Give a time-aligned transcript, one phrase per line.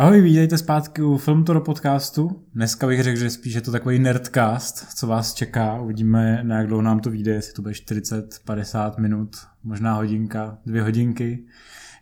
[0.00, 2.44] Ahoj, vítejte zpátky u Filmtoro podcastu.
[2.54, 5.80] Dneska bych řekl, že spíš je to takový nerdcast, co vás čeká.
[5.80, 10.58] Uvidíme, na jak dlouho nám to vyjde, jestli to bude 40, 50 minut, možná hodinka,
[10.66, 11.44] dvě hodinky.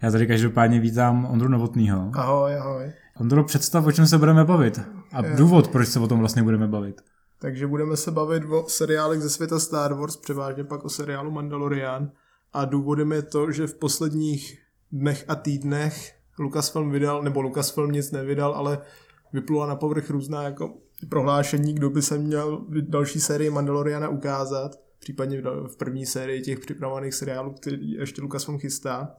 [0.03, 2.11] Já tady každopádně vítám Ondru Novotnýho.
[2.15, 2.93] Ahoj, ahoj.
[3.17, 4.81] Ondro, představ, o čem se budeme bavit.
[5.13, 7.01] A důvod, proč se o tom vlastně budeme bavit.
[7.41, 12.11] Takže budeme se bavit o seriálech ze světa Star Wars, převážně pak o seriálu Mandalorian.
[12.53, 14.59] A důvodem je to, že v posledních
[14.93, 18.79] dnech a týdnech Lucasfilm vydal, nebo Lucasfilm nic nevydal, ale
[19.33, 20.75] vyplula na povrch různá jako
[21.09, 27.15] prohlášení, kdo by se měl další sérii Mandaloriana ukázat, případně v první sérii těch připravovaných
[27.15, 29.15] seriálů, který ještě Lucasfilm chystá.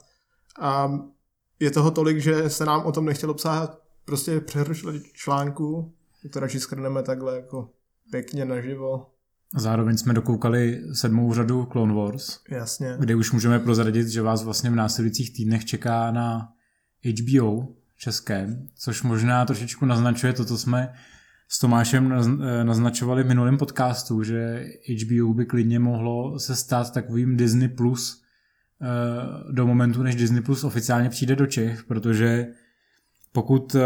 [0.60, 1.00] A
[1.60, 5.94] je toho tolik, že se nám o tom nechtělo psát prostě přehršle článku,
[6.34, 7.70] to radši skrneme takhle jako
[8.12, 9.06] pěkně naživo.
[9.58, 12.40] Zároveň jsme dokoukali sedmou řadu Clone Wars.
[12.50, 12.96] Jasně.
[13.00, 16.54] Kde už můžeme prozradit, že vás vlastně v následujících týdnech čeká na
[17.06, 20.94] HBO českém, což možná trošičku naznačuje to, co jsme
[21.50, 22.14] s Tomášem
[22.64, 24.68] naznačovali v minulém podcastu, že
[25.04, 28.22] HBO by klidně mohlo se stát takovým Disney Plus
[28.82, 32.48] eh, do momentu, než Disney Plus oficiálně přijde do Čech, protože
[33.32, 33.82] pokud eh,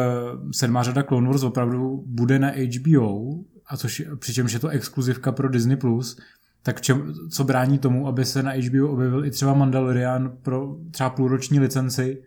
[0.51, 3.33] sedmá řada Clone Wars opravdu bude na HBO,
[3.67, 6.19] a což, přičemž je to exkluzivka pro Disney+, Plus,
[6.63, 11.09] tak čem, co brání tomu, aby se na HBO objevil i třeba Mandalorian pro třeba
[11.09, 12.23] půlroční licenci,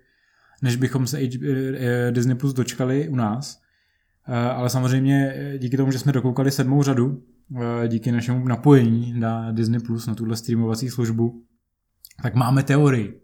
[0.63, 3.61] než bychom se H- eh, Disney Plus dočkali u nás.
[4.29, 7.23] Eh, ale samozřejmě díky tomu, že jsme dokoukali sedmou řadu,
[7.89, 11.43] díky našemu napojení na Disney Plus, na tuhle streamovací službu,
[12.23, 13.21] tak máme teorii,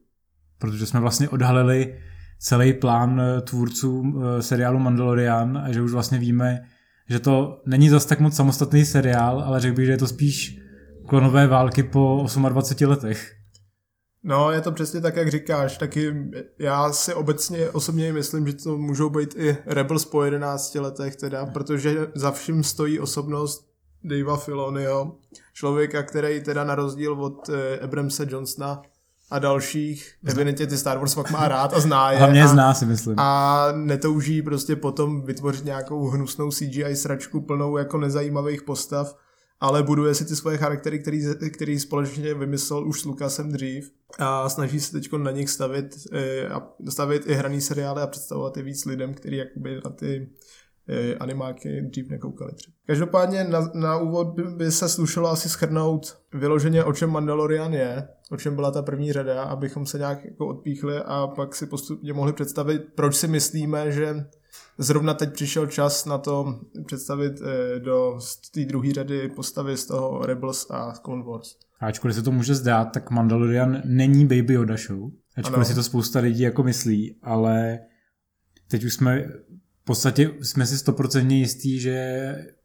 [0.58, 1.98] protože jsme vlastně odhalili
[2.38, 6.62] celý plán tvůrců seriálu Mandalorian a že už vlastně víme,
[7.08, 10.58] že to není zas tak moc samostatný seriál, ale řekl bych, že je to spíš
[11.06, 13.41] klonové války po 28 letech.
[14.24, 15.78] No, je to přesně tak, jak říkáš.
[15.78, 16.14] Taky
[16.58, 21.46] já si obecně osobně myslím, že to můžou být i Rebels po 11 letech teda,
[21.46, 23.72] protože za vším stojí osobnost
[24.04, 25.12] Davea Filonio,
[25.52, 28.82] člověka, který teda na rozdíl od eh, Abramse Johnsona
[29.30, 32.18] a dalších, evidentně ty Star Wars fakt má rád a zná je.
[32.18, 33.14] Hlavně a, zná si myslím.
[33.18, 39.16] A netouží prostě potom vytvořit nějakou hnusnou CGI sračku plnou jako nezajímavých postav,
[39.62, 44.48] ale buduje si ty svoje charaktery, který, který společně vymyslel už s Lukasem dřív a
[44.48, 46.48] snaží se teď na nich stavit, eh,
[46.90, 50.30] stavit i hraný seriály a představovat je víc lidem, kteří jakoby na ty
[50.88, 52.74] eh, animáky dřív nekoukali třeba.
[52.86, 58.08] Každopádně na, na úvod by, by se slušelo asi schrnout vyloženě, o čem Mandalorian je,
[58.30, 62.12] o čem byla ta první řada, abychom se nějak jako odpíchli a pak si postupně
[62.12, 64.24] mohli představit, proč si myslíme, že
[64.78, 68.18] zrovna teď přišel čas na to představit eh, do
[68.54, 71.48] té druhé řady postavy z toho Rebels a Clone Wars.
[71.80, 75.10] Ačkoliv se to může zdát, tak Mandalorian není Baby Yoda show.
[75.36, 75.64] Ačkoliv ano.
[75.64, 77.78] si to spousta lidí jako myslí, ale
[78.68, 79.28] teď už jsme
[79.82, 81.92] v podstatě jsme si stoprocentně jistí, že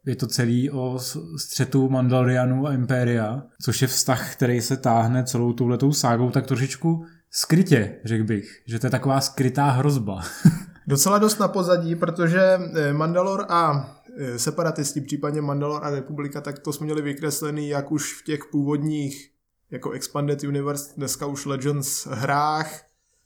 [0.06, 0.98] je to celý o
[1.36, 7.04] střetu Mandalorianu a Imperia, což je vztah, který se táhne celou touhletou ságou tak trošičku
[7.30, 8.62] skrytě, řekl bych.
[8.66, 10.22] Že to je taková skrytá hrozba.
[10.88, 16.58] Docela dost na pozadí, protože eh, Mandalor a eh, separatisti, případně Mandalor a Republika, tak
[16.58, 19.30] to jsme měli vykreslený jak už v těch původních
[19.70, 22.80] jako Expanded Universe, dneska už Legends hrách,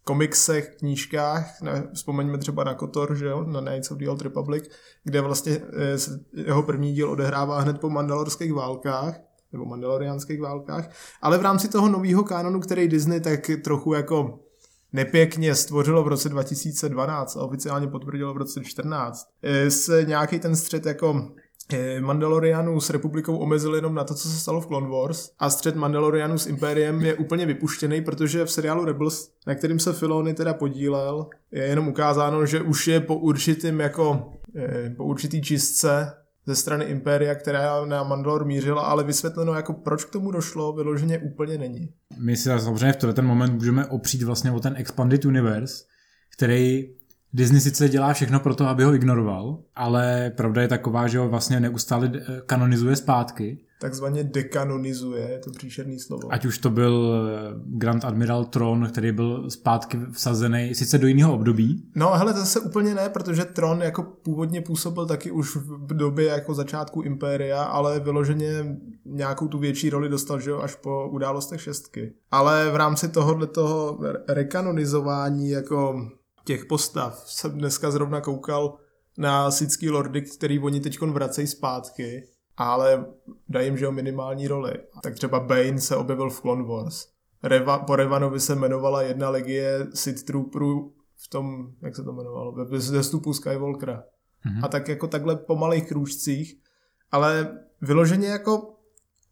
[0.04, 4.64] komiksech, knížkách, ne, vzpomeňme třeba na Kotor, že jo, na Knights of the Old Republic,
[5.04, 9.20] kde vlastně eh, jeho první díl odehrává hned po mandalorských válkách,
[9.52, 10.90] nebo mandaloriánských válkách,
[11.22, 14.38] ale v rámci toho nového kanonu, který Disney tak trochu jako
[14.92, 20.56] nepěkně stvořilo v roce 2012 a oficiálně potvrdilo v roce 2014, eh, se nějaký ten
[20.56, 21.28] střed jako
[21.72, 25.50] eh, Mandalorianů s republikou omezil jenom na to, co se stalo v Clone Wars a
[25.50, 30.34] střed Mandalorianů s Impériem je úplně vypuštěný, protože v seriálu Rebels, na kterým se Filoni
[30.34, 36.21] teda podílel, je jenom ukázáno, že už je po určitým jako eh, po určitý čistce
[36.46, 41.18] ze strany Impéria, která na Mandalor mířila, ale vysvětleno, jako proč k tomu došlo, vyloženě
[41.18, 41.88] úplně není.
[42.18, 45.84] My si samozřejmě v ten moment můžeme opřít vlastně o ten Expanded Universe,
[46.36, 46.88] který
[47.32, 51.28] Disney sice dělá všechno pro to, aby ho ignoroval, ale pravda je taková, že ho
[51.28, 52.12] vlastně neustále
[52.46, 56.32] kanonizuje zpátky takzvaně dekanonizuje, je to příšerný slovo.
[56.32, 61.34] Ať už to byl eh, Grand Admiral Tron, který byl zpátky vsazený sice do jiného
[61.34, 61.90] období.
[61.94, 66.54] No hele, zase úplně ne, protože Tron jako původně působil taky už v době jako
[66.54, 72.12] začátku Impéria, ale vyloženě nějakou tu větší roli dostal, že jo, až po událostech šestky.
[72.30, 76.08] Ale v rámci tohohle toho rekanonizování jako
[76.44, 78.76] těch postav jsem dneska zrovna koukal
[79.18, 83.06] na Sický lordy, který oni teď vracejí zpátky ale
[83.48, 84.72] dají jim, že o minimální roli.
[85.02, 87.06] Tak třeba Bane se objevil v Clone Wars.
[87.42, 92.52] Reva, po Revanovi se jmenovala jedna legie Sith Trooperů v tom, jak se to jmenovalo,
[92.52, 94.04] ve zestupu Skywalkera.
[94.46, 94.64] Mm-hmm.
[94.64, 96.54] A tak jako takhle po malých krůžcích,
[97.10, 98.74] ale vyloženě jako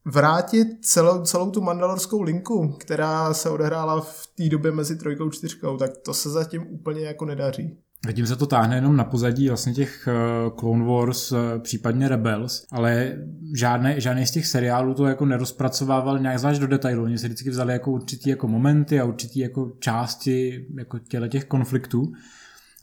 [0.05, 5.31] vrátit celou, celou tu mandalorskou linku, která se odehrála v té době mezi trojkou a
[5.31, 7.79] čtyřkou, tak to se zatím úplně jako nedaří.
[8.07, 12.67] Zatím se to táhne jenom na pozadí vlastně těch uh, Clone Wars, uh, případně Rebels,
[12.71, 13.17] ale
[13.55, 17.05] žádné, žádný z těch seriálů to jako nerozpracovával nějak zvlášť do detailu.
[17.05, 21.45] Oni si vždycky vzali jako určitý jako momenty a určitý jako části jako těle těch
[21.45, 22.13] konfliktů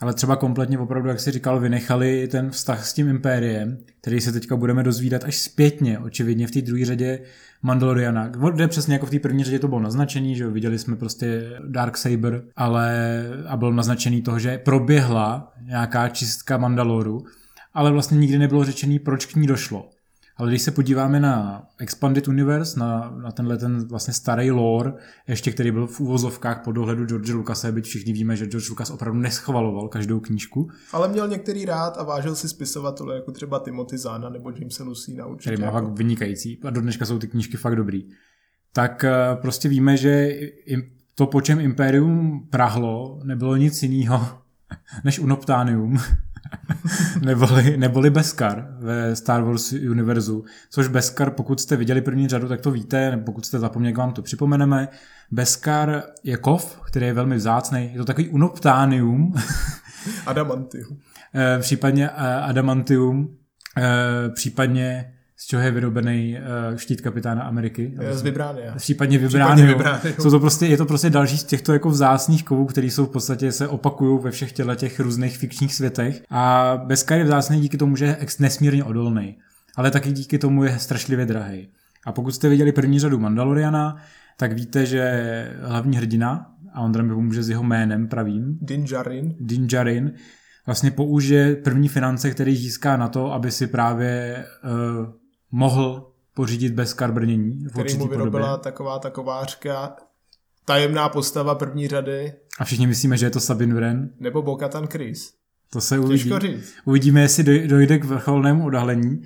[0.01, 4.31] ale třeba kompletně opravdu, jak si říkal, vynechali ten vztah s tím impériem, který se
[4.31, 7.19] teďka budeme dozvídat až zpětně, očividně v té druhé řadě
[7.61, 8.27] Mandaloriana.
[8.27, 11.97] Kde přesně jako v té první řadě to bylo naznačený, že viděli jsme prostě Dark
[11.97, 17.25] Saber, ale a bylo naznačený toho, že proběhla nějaká čistka Mandaloru,
[17.73, 19.89] ale vlastně nikdy nebylo řečený, proč k ní došlo.
[20.37, 24.93] Ale když se podíváme na Expanded Universe, na, na tenhle ten vlastně starý lore,
[25.27, 28.89] ještě který byl v úvozovkách pod dohledu George Lucase, byť všichni víme, že George Lucas
[28.89, 30.69] opravdu neschvaloval každou knížku.
[30.91, 35.25] Ale měl některý rád a vážil si spisovatele, jako třeba Timothy Zana nebo Jamesa Lucina
[35.25, 35.49] určitě.
[35.49, 38.09] Který má fakt vynikající a do dneška jsou ty knížky fakt dobrý.
[38.73, 40.39] Tak eh, prostě víme, že
[41.15, 44.27] to, po čem Imperium prahlo, nebylo nic jiného
[45.03, 45.97] než Unoptánium
[47.21, 52.61] neboli, neboli Beskar ve Star Wars univerzu, což Beskar, pokud jste viděli první řadu, tak
[52.61, 54.88] to víte, nebo pokud jste zapomněli, jak vám to připomeneme.
[55.31, 59.33] Beskar je kov, který je velmi vzácný, je to takový unoptánium.
[60.25, 60.97] Adamantium.
[61.35, 63.38] Eh, případně eh, adamantium,
[63.77, 66.37] eh, případně z čeho je vyrobený
[66.71, 67.95] uh, štít kapitána Ameriky.
[68.11, 68.75] Z Vibránia.
[68.75, 70.01] Případně Vibránia.
[70.19, 73.09] Jsou to prostě, je to prostě další z těchto jako vzácných kovů, které jsou v
[73.09, 76.23] podstatě se opakují ve všech těchto těch různých fikčních světech.
[76.29, 79.37] A Beskar je vzácný díky tomu, že je nesmírně odolný.
[79.75, 81.67] Ale taky díky tomu je strašlivě drahý.
[82.05, 83.97] A pokud jste viděli první řadu Mandaloriana,
[84.37, 88.57] tak víte, že hlavní hrdina, a Ondra mi pomůže s jeho jménem pravým.
[88.61, 89.35] Din Djarin.
[89.39, 90.11] Din Djarin
[90.65, 95.07] vlastně použije první finance, který získá na to, aby si právě uh,
[95.51, 97.65] mohl pořídit bez karbrnění.
[97.69, 98.63] Který mu vyrobila podobě.
[98.63, 99.95] taková takovářka,
[100.65, 102.33] tajemná postava první řady.
[102.59, 104.09] A všichni myslíme, že je to Sabine Wren.
[104.19, 105.33] Nebo Bokatan Chris.
[105.69, 106.31] To se uvidí.
[106.85, 109.21] Uvidíme, jestli dojde k vrcholnému odhalení.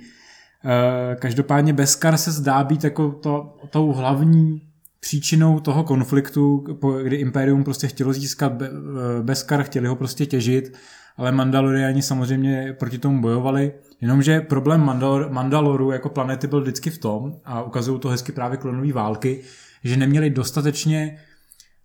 [0.64, 4.71] Eh, každopádně Beskar se zdá být jako to, tou hlavní
[5.02, 6.64] příčinou toho konfliktu,
[7.02, 8.68] kdy Imperium prostě chtělo získat eh,
[9.22, 10.78] Beskar, chtěli ho prostě těžit,
[11.16, 13.72] ale Mandaloriani samozřejmě proti tomu bojovali.
[14.00, 18.58] Jenomže problém Mandalor, Mandaloru jako planety byl vždycky v tom, a ukazují to hezky právě
[18.58, 19.42] klonové války,
[19.84, 21.18] že neměli dostatečně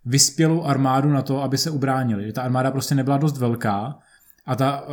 [0.04, 2.32] vyspělou armádu na to, aby se ubránili.
[2.32, 3.98] Ta armáda prostě nebyla dost velká
[4.46, 4.84] a ta a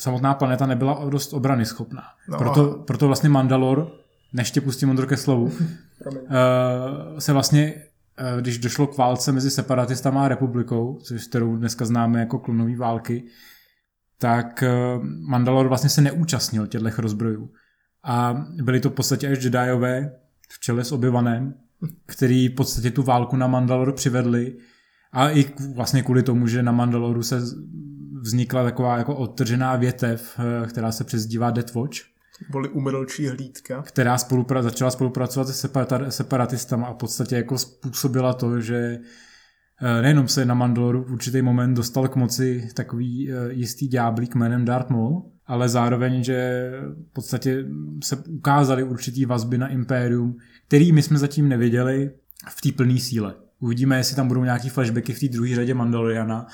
[0.00, 2.02] samotná planeta nebyla dost obrany schopná.
[2.28, 3.92] No, proto, proto vlastně Mandalor,
[4.32, 5.52] než tě pustím Ondro ke slovu,
[6.06, 7.74] uh, se vlastně,
[8.34, 12.76] uh, když došlo k válce mezi separatistama a republikou, což kterou dneska známe jako klonové
[12.76, 13.24] války,
[14.18, 14.70] tak eh,
[15.28, 17.50] Mandalor vlastně se neúčastnil těchto rozbrojů.
[18.04, 20.12] A byli to v podstatě až Jediové
[20.48, 21.54] v čele s Obyvanem,
[22.06, 24.56] který v podstatě tu válku na Mandalor přivedli
[25.12, 27.40] a i vlastně kvůli tomu, že na Mandaloru se
[28.20, 32.15] vznikla taková jako odtržená větev, eh, která se přezdívá Death Watch.
[32.50, 33.82] Byly umrlčí hlídka.
[33.82, 35.68] Která spolupra- začala spolupracovat se
[36.08, 38.98] separatistama a v podstatě jako způsobila to, že
[39.82, 44.34] Eh, nejenom se na Mandaloru v určitý moment dostal k moci takový eh, jistý ďáblík
[44.34, 46.70] jménem Darth Maul, ale zároveň, že
[47.10, 47.64] v podstatě
[48.04, 52.10] se ukázaly určitý vazby na Impérium, který my jsme zatím neviděli
[52.50, 53.34] v té plné síle.
[53.60, 56.46] Uvidíme, jestli tam budou nějaký flashbacky v té druhé řadě Mandaloriana,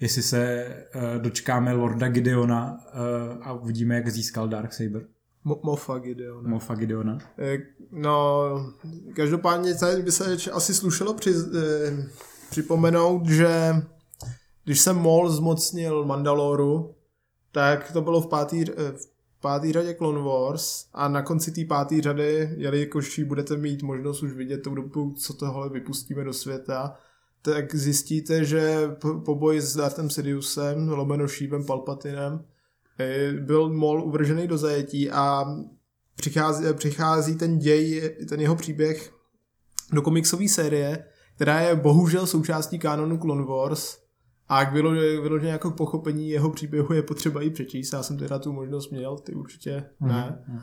[0.00, 2.80] jestli se uh, dočkáme Lorda Gideona
[3.42, 5.02] a uvidíme, jak získal Darksaber.
[5.44, 6.48] Mo- Mofa Gideona.
[6.48, 7.18] Mofa Gideona.
[7.90, 8.48] No,
[9.16, 11.34] každopádně by se asi slušelo při,
[12.50, 13.74] připomenout, že
[14.64, 16.94] když se Mol zmocnil Mandaloru,
[17.52, 18.92] tak to bylo v pátý, eh,
[19.36, 24.22] v pátý řadě Clone Wars a na konci té páté řady, jelikož budete mít možnost
[24.22, 26.96] už vidět tou dobu, co tohle vypustíme do světa,
[27.42, 28.90] tak zjistíte, že
[29.24, 32.53] po boji s Darthem Sidiousem, lomeno Šívem Palpatinem, eh,
[33.40, 35.44] byl Mol uvržený do zajetí a
[36.16, 39.12] přichází, přichází ten děj, ten jeho příběh
[39.92, 43.98] do komiksové série, která je bohužel součástí kanonu Clone Wars
[44.48, 47.92] a k vyloženě jako pochopení jeho příběhu je potřeba i přečíst.
[47.92, 50.44] Já jsem teda tu možnost měl, ty určitě ne.
[50.48, 50.62] Mm-hmm.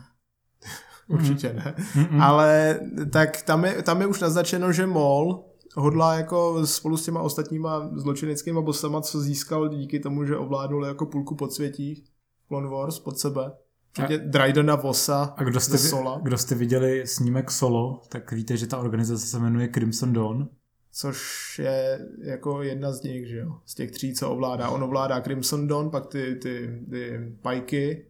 [1.08, 1.74] určitě ne.
[1.78, 2.22] Mm-hmm.
[2.22, 2.80] Ale
[3.12, 5.44] tak tam je, tam je už naznačeno, že Mol
[5.76, 11.06] hodlá jako spolu s těma ostatníma zločineckými bosama, co získal díky tomu, že ovládnul jako
[11.06, 12.04] půlku podsvětí
[12.52, 13.52] Clone Wars pod sebe.
[13.92, 16.20] Včetně Drydena Vosa a kdo jste, Sola.
[16.22, 20.48] kdo jste viděli snímek Solo, tak víte, že ta organizace se jmenuje Crimson Dawn
[20.94, 24.68] což je jako jedna z nich, že jo, z těch tří, co ovládá.
[24.68, 28.06] On ovládá Crimson Dawn, pak ty, ty, ty pajky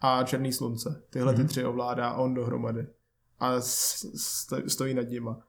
[0.00, 1.02] a Černý slunce.
[1.10, 1.36] Tyhle mm-hmm.
[1.36, 1.48] ty mhm.
[1.48, 2.86] tři ovládá on dohromady.
[3.40, 3.52] A
[4.66, 5.47] stojí nad nima.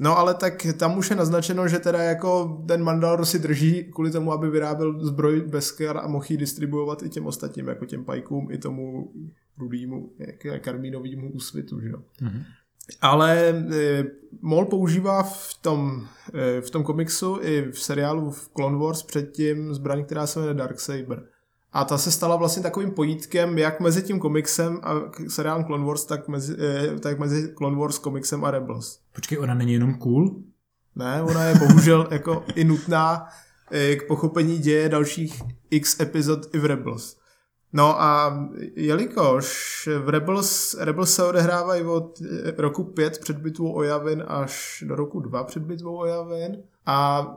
[0.00, 4.10] No ale tak tam už je naznačeno, že teda jako ten Mandalor si drží kvůli
[4.10, 8.50] tomu, aby vyráběl zbroj Beskar a mohl ji distribuovat i těm ostatním, jako těm pajkům,
[8.50, 9.12] i tomu
[9.58, 10.10] rudýmu,
[10.60, 11.98] karmínovýmu úsvitu, že jo.
[12.22, 12.44] Mm-hmm.
[13.00, 14.04] Ale e,
[14.42, 19.74] Mol používá v tom, e, v tom komiksu i v seriálu v Clone Wars předtím
[19.74, 21.28] zbraň, která se jmenuje Darksaber.
[21.72, 24.94] A ta se stala vlastně takovým pojítkem jak mezi tím komiksem a
[25.28, 28.98] seriálem Clone Wars, tak mezi, eh, tak mezi Clone Wars komiksem a Rebels.
[29.12, 30.42] Počkej, ona není jenom cool?
[30.96, 33.26] Ne, ona je bohužel jako i nutná
[33.70, 37.16] eh, k pochopení děje dalších x epizod i v Rebels.
[37.72, 38.40] No a
[38.76, 44.84] jelikož v Rebels, Rebels se odehrávají od eh, roku 5 před bitvou o Javin až
[44.86, 47.28] do roku 2 před bitvou o Javin a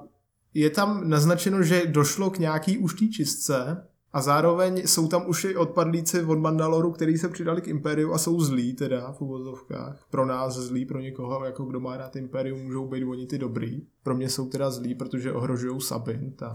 [0.53, 5.55] je tam naznačeno, že došlo k nějaký uští čistce, a zároveň jsou tam už i
[5.55, 10.05] odpadlíci od Mandaloru, kteří se přidali k Imperiu a jsou zlí teda v uvozovkách.
[10.10, 13.81] Pro nás zlí, pro někoho, jako kdo má rád Imperium, můžou být oni ty dobrý.
[14.03, 16.53] Pro mě jsou teda zlí, protože ohrožují Sabin tam.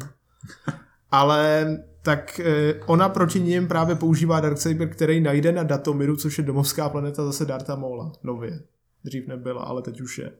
[1.10, 6.44] Ale tak eh, ona proti ním právě používá Darksaber, který najde na Datomiru, což je
[6.44, 8.62] domovská planeta zase Darta Mola, nově.
[9.04, 10.32] Dřív nebyla, ale teď už je.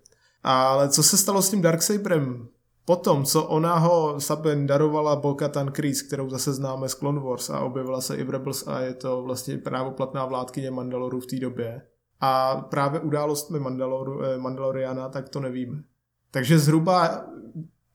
[0.43, 2.49] Ale co se stalo s tím Darksaberem?
[2.85, 7.61] Potom, co ona ho Sabin darovala Bokatan Kreese, kterou zase známe z Clone Wars a
[7.61, 11.83] objevila se i v Rebels a je to vlastně právoplatná vládkyně Mandaloru v té době.
[12.21, 15.83] A právě událostmi Mandaloru, eh, Mandaloriana, tak to nevíme.
[16.31, 17.27] Takže zhruba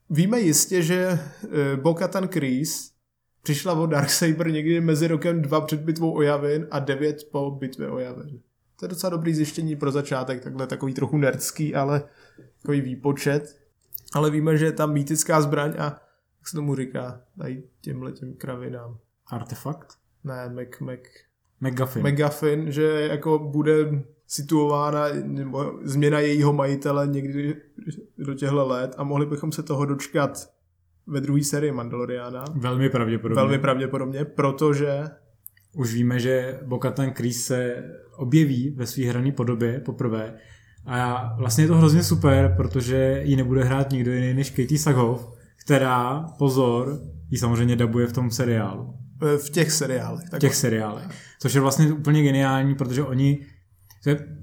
[0.09, 2.95] víme jistě, že eh, Bokatan Kreese
[3.43, 7.89] přišla o Darksaber někdy mezi rokem 2 před bitvou o Javin a 9 po bitvě
[7.89, 8.39] o Javin.
[8.79, 12.03] To je docela dobrý zjištění pro začátek, takhle takový trochu nerdský, ale
[12.61, 13.64] takový výpočet
[14.15, 15.83] ale víme, že je tam mýtická zbraň a
[16.39, 18.97] jak se tomu říká, tady těmhle těm kravinám.
[19.27, 19.93] Artefakt?
[20.23, 20.99] Ne, Mac, Mac,
[21.61, 22.07] McGuffin.
[22.07, 27.61] McGuffin, že jako bude situována nebo změna jejího majitele někdy
[28.17, 30.49] do těchto let a mohli bychom se toho dočkat
[31.07, 32.45] ve druhé sérii Mandaloriana.
[32.55, 33.35] Velmi pravděpodobně.
[33.35, 35.03] Velmi pravděpodobně, protože...
[35.73, 37.83] Už víme, že Bokatan Kreese se
[38.15, 40.39] objeví ve své hrané podobě poprvé
[40.85, 45.27] a vlastně je to hrozně super, protože ji nebude hrát nikdo jiný než Katie Sackhoff,
[45.65, 46.99] která, pozor,
[47.31, 48.93] ji samozřejmě dabuje v tom seriálu.
[49.37, 50.27] V těch seriálech.
[50.35, 51.05] V těch seriálech.
[51.39, 53.45] Což je vlastně úplně geniální, protože oni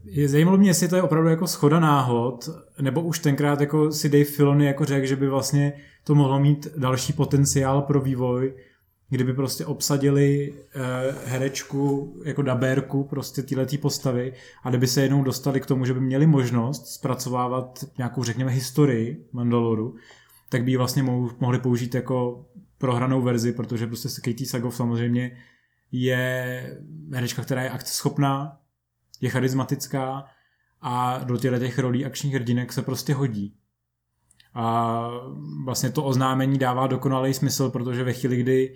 [0.05, 2.49] je, zajímalo mě, jestli to je opravdu jako schoda náhod,
[2.81, 5.73] nebo už tenkrát jako si Dave Filoni jako řekl, že by vlastně
[6.05, 8.55] to mohlo mít další potenciál pro vývoj,
[9.12, 10.83] kdyby prostě obsadili uh,
[11.25, 16.00] herečku jako dabérku prostě tyhle postavy a kdyby se jednou dostali k tomu, že by
[16.00, 19.97] měli možnost zpracovávat nějakou, řekněme, historii Mandaloru,
[20.49, 21.02] tak by ji vlastně
[21.40, 22.47] mohli použít jako
[22.78, 25.38] prohranou verzi, protože prostě Katie Sagoff samozřejmě
[25.92, 26.81] je
[27.12, 28.61] herečka, která je akceschopná,
[29.21, 30.25] je charismatická
[30.81, 33.54] a do těchto těch rolí akčních hrdinek se prostě hodí.
[34.54, 35.09] A
[35.64, 38.75] vlastně to oznámení dává dokonalý smysl, protože ve chvíli, kdy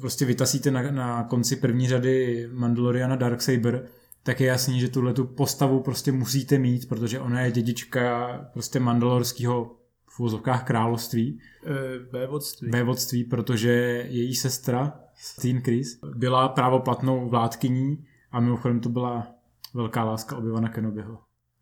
[0.00, 3.86] prostě vytasíte na, na konci první řady Mandaloriana Darksaber,
[4.22, 8.80] tak je jasný, že tuhle tu postavu prostě musíte mít, protože ona je dědička prostě
[8.80, 9.76] mandalorského
[10.06, 11.40] v úzovkách království.
[11.66, 11.72] Uh,
[12.12, 12.70] vévodství.
[12.70, 13.70] Vévodství, protože
[14.08, 19.26] její sestra, Steen Chris, byla právoplatnou vládkyní a mimochodem to byla
[19.74, 21.18] velká láska obyvana Kenobiho.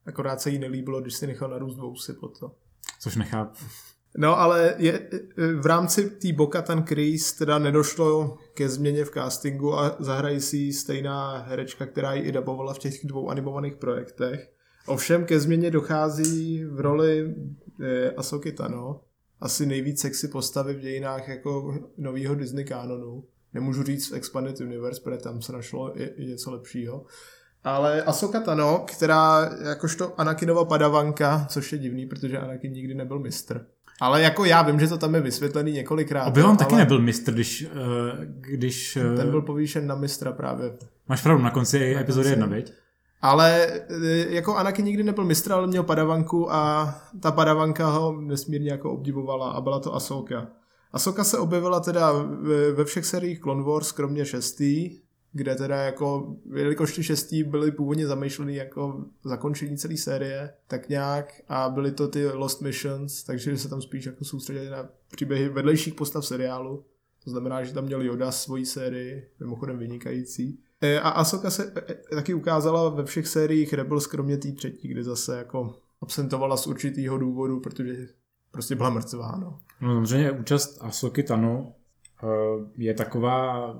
[0.07, 2.55] Akorát se jí nelíbilo, když si nechal narůst vousy po to.
[3.01, 3.65] Což nechápu.
[4.17, 5.09] No ale je,
[5.61, 11.39] v rámci té Bokatan Kreese teda nedošlo ke změně v castingu a zahrají si stejná
[11.39, 14.53] herečka, která ji i dabovala v těch dvou animovaných projektech.
[14.87, 17.35] Ovšem ke změně dochází v roli
[17.81, 19.01] eh, Asoky Tano,
[19.41, 23.25] asi nejvíc sexy postavy v dějinách jako novýho Disney kanonu.
[23.55, 27.07] Nemůžu říct v Expanded Universe, protože tam se našlo i, i něco lepšího.
[27.65, 33.67] Ale Asoka Tano, která jakožto Anakinova padavanka, což je divný, protože Anakin nikdy nebyl mistr,
[34.03, 36.29] ale jako já vím, že to tam je vysvětlený několikrát.
[36.29, 36.57] Obi-Wan ale...
[36.57, 37.67] taky nebyl mistr, když...
[37.73, 39.17] Uh, když uh...
[39.17, 40.73] Ten byl povýšen na mistra právě.
[41.09, 42.73] Máš pravdu, na konci na epizody jedna, viď?
[43.21, 48.71] Ale eh, jako Anakin nikdy nebyl mistr, ale měl padavanku a ta padavanka ho nesmírně
[48.71, 50.47] jako obdivovala a byla to Asoka.
[50.93, 52.13] Asoka se objevila teda
[52.75, 54.91] ve všech seriích Clone Wars, kromě šestý,
[55.33, 61.33] kde teda jako, jelikož ty šestí byly původně zamýšlený jako zakončení celé série, tak nějak
[61.49, 65.95] a byly to ty Lost Missions, takže se tam spíš jako soustředili na příběhy vedlejších
[65.95, 66.85] postav seriálu.
[67.25, 70.59] To znamená, že tam měl Yoda svoji sérii, mimochodem vynikající.
[70.81, 74.89] E, a Asoka se e, e, taky ukázala ve všech sériích Rebels, kromě té třetí,
[74.89, 78.09] kde zase jako absentovala z určitého důvodu, protože
[78.51, 79.39] prostě byla mrtvá.
[79.41, 79.59] No.
[79.81, 81.75] No samozřejmě účast Asoky Tano
[82.77, 83.75] je taková,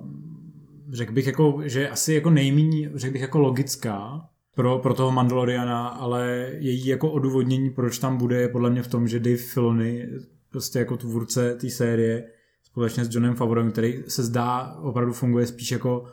[0.93, 5.89] řekl bych, jako, že asi jako nejméně, řekl bych, jako logická pro, pro toho Mandaloriana,
[5.89, 10.09] ale její jako odůvodnění, proč tam bude, je podle mě v tom, že Dave Filoni,
[10.51, 12.25] prostě jako tvůrce té série,
[12.65, 16.05] společně s Johnem Favorem, který se zdá opravdu funguje spíš jako,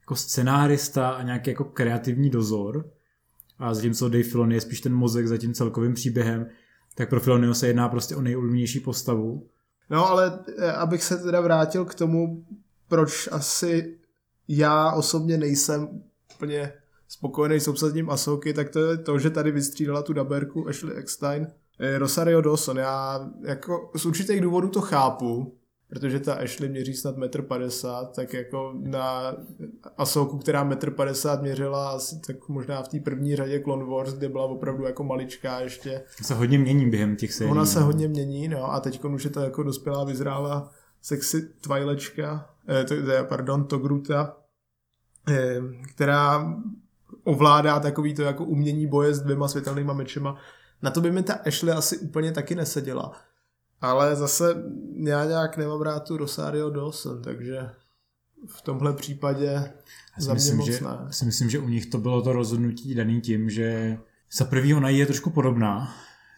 [0.00, 2.90] jako scenárista a nějaký jako kreativní dozor,
[3.58, 6.46] a zatímco Dave Filoni je spíš ten mozek za tím celkovým příběhem,
[6.94, 9.46] tak pro Filoniho se jedná prostě o nejulubnější postavu.
[9.90, 12.44] No ale eh, abych se teda vrátil k tomu,
[12.88, 13.98] proč asi
[14.48, 15.88] já osobně nejsem
[16.36, 16.72] úplně
[17.08, 21.46] spokojený s obsazením Asoky, tak to je to, že tady vystřídala tu daberku Ashley Eckstein.
[21.80, 25.58] Eh, Rosario Dawson, já jako z určitých důvodů to chápu,
[25.88, 29.36] protože ta Ashley měří snad 1,50 m, tak jako na
[29.98, 34.28] Asoku, která 1,50 m měřila asi tak možná v té první řadě Clone Wars, kde
[34.28, 36.02] byla opravdu jako maličká ještě.
[36.22, 37.52] Se hodně mění během těch sérií.
[37.52, 40.70] Ona se hodně mění, no a teď už je to jako dospělá vyzrála
[41.02, 42.53] sexy Twilečka,
[43.28, 44.36] pardon, Togruta,
[45.28, 45.60] eh,
[45.94, 46.54] která
[47.24, 50.36] ovládá takový to jako umění boje s dvěma světelnýma mečema.
[50.82, 53.12] Na to by mi ta Ashley asi úplně taky neseděla.
[53.80, 54.54] Ale zase
[55.04, 57.70] já nějak nemám rád tu Rosario Dawson, takže
[58.46, 59.72] v tomhle případě já
[60.18, 60.98] za mě myslím, moc že, ne.
[61.10, 63.98] si myslím, že u nich to bylo to rozhodnutí daný tím, že
[64.32, 65.94] za prvý ona je trošku podobná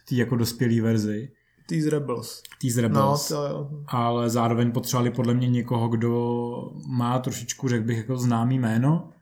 [0.09, 1.33] tý jako dospělý verzi.
[1.69, 2.43] Z Rebels.
[2.61, 3.31] Tý z Rebels.
[3.31, 3.71] No, to jo.
[3.87, 9.13] Ale zároveň potřebovali podle mě někoho, kdo má trošičku, řekl bych, jako známý jméno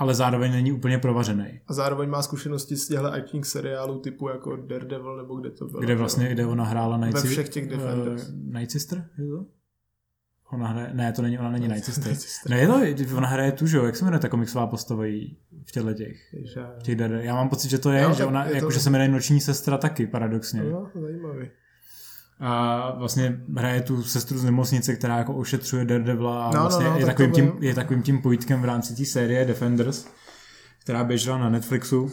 [0.00, 1.60] ale zároveň není úplně provařený.
[1.66, 5.82] A zároveň má zkušenosti z těchto akčních seriálů typu jako Daredevil nebo kde to bylo.
[5.82, 8.28] Kde vlastně, kde ona hrála Night Ve všech těch Defenders.
[8.28, 9.46] Uh, Night Sister, je to?
[10.52, 12.16] Ona hraje, ne, to není, ona není Night Sister.
[12.48, 15.02] Ne, je to, ona hraje tu, že jo, jak se jmenuje ta komiksová postava
[15.66, 16.16] v těchto těch,
[16.78, 18.70] v těch Já mám pocit, že to je, no, že ona, jako, to...
[18.70, 20.62] že se jmenuje Noční sestra taky, paradoxně.
[20.62, 21.50] No, zajímavý
[22.40, 26.92] a vlastně hraje tu sestru z nemocnice, která jako ošetřuje Daredevila a no, vlastně no,
[26.92, 30.06] no, je, takovým tím, je takovým tím pojítkem v rámci té série Defenders,
[30.78, 32.10] která běžela na Netflixu.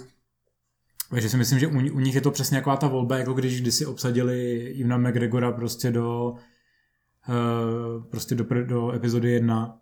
[1.10, 3.62] Takže si myslím, že u, u nich je to přesně taková ta volba, jako když
[3.62, 6.36] kdysi obsadili Ivna McGregora prostě do
[7.28, 9.80] uh, prostě do, do epizody 1,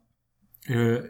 [0.69, 1.03] že,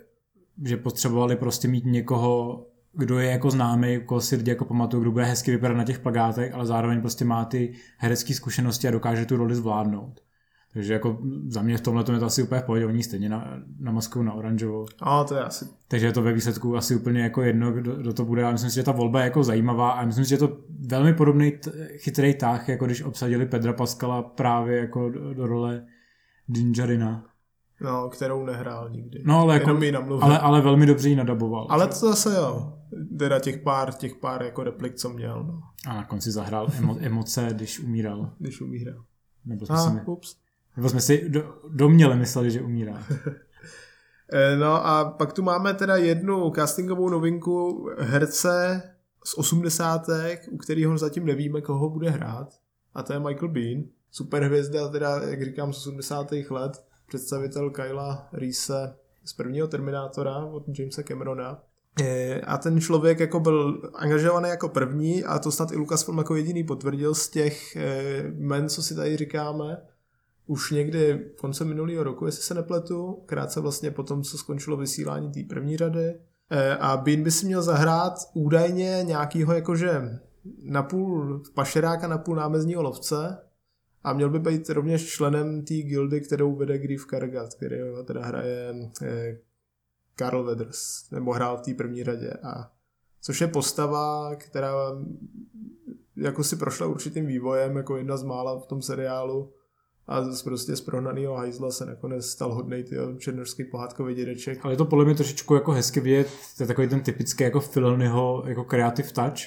[0.65, 2.65] že potřebovali prostě mít někoho,
[2.97, 5.99] kdo je jako známý, koho si lidi jako pamatují, kdo bude hezky vypadat na těch
[5.99, 10.21] plagátech, ale zároveň prostě má ty herecké zkušenosti a dokáže tu roli zvládnout.
[10.73, 13.57] Takže jako za mě v tomhle je to asi úplně v pohodě, oni stejně na,
[13.79, 14.85] na masku na oranžovou.
[15.01, 15.65] A to je asi.
[15.87, 18.43] Takže je to ve výsledku asi úplně jako jedno, kdo, kdo to bude.
[18.43, 20.57] A myslím si, že ta volba je jako zajímavá a myslím si, že je to
[20.87, 25.85] velmi podobný t- chytrý tah, jako když obsadili Pedra Pascala právě jako do, do role
[26.47, 27.25] Dingerina.
[27.81, 29.23] No, kterou nehrál nikdy.
[29.25, 29.79] No, ale, jako,
[30.21, 31.67] ale, ale velmi dobře ji nadaboval.
[31.69, 32.73] Ale to zase jo.
[33.19, 35.43] Teda těch pár, těch pár jako replik, co měl.
[35.43, 35.61] No.
[35.87, 38.31] A na konci zahrál emo, emoce, když umíral.
[38.39, 39.03] Když umíral.
[39.45, 40.35] Nebo jsme, A, si, ups.
[40.77, 43.03] nebo jsme si do, doměle mysleli, že umírá.
[44.33, 48.83] Eh, no a pak tu máme teda jednu castingovou novinku herce
[49.25, 52.47] z osmdesátek, u kterého zatím nevíme, koho bude hrát.
[52.93, 53.83] A to je Michael Bean.
[54.11, 56.31] Superhvězda, teda, jak říkám, z 80.
[56.49, 61.63] let představitel Kyla Reese z prvního Terminátora od Jamesa Camerona.
[62.43, 66.63] A ten člověk jako byl angažovaný jako první a to snad i Lucasfilm jako jediný
[66.63, 69.77] potvrdil z těch eh, men, co si tady říkáme,
[70.47, 75.31] už někdy konce minulého roku, jestli se nepletu, krátce vlastně po tom, co skončilo vysílání
[75.31, 76.15] té první řady.
[76.49, 80.19] Eh, a Bean by si měl zahrát údajně nějakýho jakože
[80.63, 83.37] napůl pašeráka, napůl námezního lovce,
[84.05, 88.75] a měl by být rovněž členem té gildy, kterou vede Grief Kargat, který teda hraje
[89.01, 89.37] eh,
[90.15, 92.33] Carl Weathers, nebo hrál v té první řadě.
[92.43, 92.71] A
[93.21, 94.73] což je postava, která
[96.15, 99.53] jako si prošla určitým vývojem, jako jedna z mála v tom seriálu.
[100.07, 104.59] A z prostě z prohnaného hajzla se nakonec stal hodnej ty černožský pohádkový dědeček.
[104.63, 107.59] Ale je to podle mě trošičku jako hezky vidět, to je takový ten typický jako
[107.59, 109.39] Filonyho jako creative touch,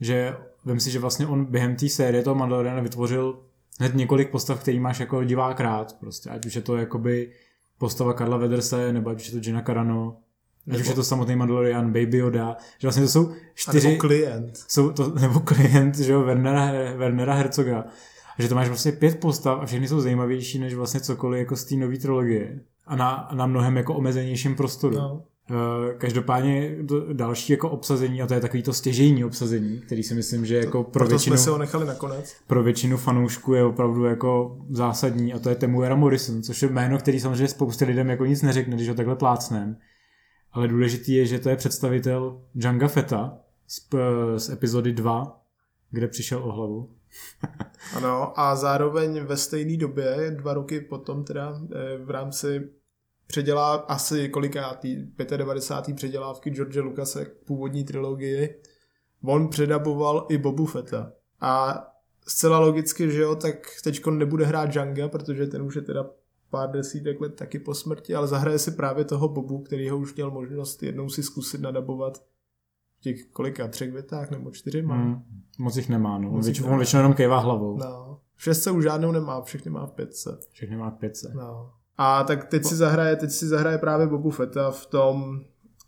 [0.00, 3.48] že vím si, že vlastně on během té série toho Mandaloriana vytvořil
[3.78, 7.32] hned několik postav, který máš jako divák rád, prostě, ať už je to jakoby
[7.78, 10.16] postava Karla Vederse, nebo ať už je to Gina Carano,
[10.66, 13.88] ať nebo, už je to samotný Mandalorian, Baby Yoda, že vlastně to jsou čtyři...
[13.88, 14.64] nebo klient.
[14.68, 17.84] Jsou to, nebo klient, že jo, Wernera, Wernera Herzoga.
[18.38, 21.64] Že to máš vlastně pět postav a všechny jsou zajímavější než vlastně cokoliv jako z
[21.64, 22.60] té nové trilogie.
[22.86, 24.96] A na, na mnohem jako omezenějším prostoru.
[24.96, 25.22] No.
[25.50, 26.76] Eh, každopádně
[27.12, 30.82] další jako obsazení, a to je takový to stěžejní obsazení, který si myslím, že jako
[30.82, 32.34] pro Proto většinu, jsme se ho nechali nakonec.
[32.46, 36.98] pro většinu fanoušků je opravdu jako zásadní a to je Temuera Morrison, což je jméno,
[36.98, 39.76] který samozřejmě spoustě lidem jako nic neřekne, když ho takhle plácnem.
[40.52, 43.88] Ale důležitý je, že to je představitel Django Feta z,
[44.36, 45.40] z epizody 2,
[45.90, 46.90] kde přišel o hlavu.
[47.96, 52.68] ano, a zároveň ve stejné době, dva roky potom teda eh, v rámci
[53.28, 55.96] předělá asi kolikátý, 95.
[55.96, 58.60] předělávky George Lucase k původní trilogii,
[59.24, 61.12] on předaboval i Bobu Fetta.
[61.40, 61.84] A
[62.26, 66.10] zcela logicky, že jo, tak teď nebude hrát Django, protože ten už je teda
[66.50, 70.14] pár desítek let taky po smrti, ale zahraje si právě toho Bobu, který ho už
[70.14, 72.18] měl možnost jednou si zkusit nadabovat
[72.98, 74.96] v těch kolika, třech větách nebo čtyři má.
[74.96, 75.22] Hmm,
[75.58, 76.30] moc jich nemá, no.
[76.30, 77.78] Moc Věč, on většinou jenom kejvá hlavou.
[77.78, 78.20] No.
[78.34, 80.38] V šestce už žádnou nemá, všechny má v pětce.
[80.50, 81.32] Všechny má v pětce.
[81.34, 81.72] No.
[81.98, 85.40] A tak teď si zahraje, teď si zahraje právě Bobu Fetta v tom,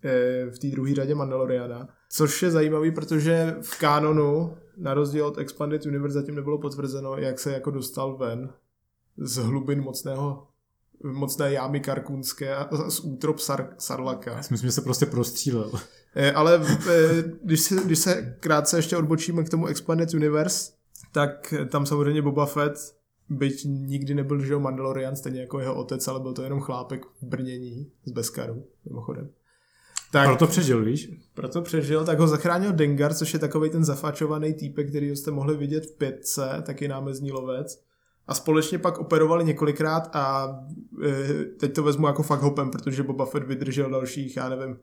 [0.05, 1.89] eh, v té druhé řadě Mandaloriana.
[2.09, 7.39] Což je zajímavý, protože v kanonu, na rozdíl od Expanded Universe, zatím nebylo potvrzeno, jak
[7.39, 8.51] se jako dostal ven
[9.17, 10.47] z hlubin mocného
[11.05, 14.31] mocné jámy karkunské a z útrop sar, Sarlaka.
[14.31, 15.73] Já myslím, že se prostě prostřílel.
[16.15, 20.73] Eh, ale eh, když, se, když se krátce ještě odbočíme k tomu Expanded Universe,
[21.13, 23.00] tak tam samozřejmě Boba Fett
[23.31, 27.23] byť nikdy nebyl že Mandalorian, stejně jako jeho otec, ale byl to jenom chlápek v
[27.23, 29.31] brnění z Beskaru, mimochodem.
[30.13, 31.11] Tak, proto přežil, víš?
[31.35, 35.57] Proto přežil, tak ho zachránil Dengar, což je takový ten zafačovaný týpek, který jste mohli
[35.57, 37.85] vidět v pětce, taky námezní lovec.
[38.27, 40.57] A společně pak operovali několikrát a
[41.05, 44.79] e, teď to vezmu jako fakt hopem, protože Boba Fett vydržel dalších, já nevím,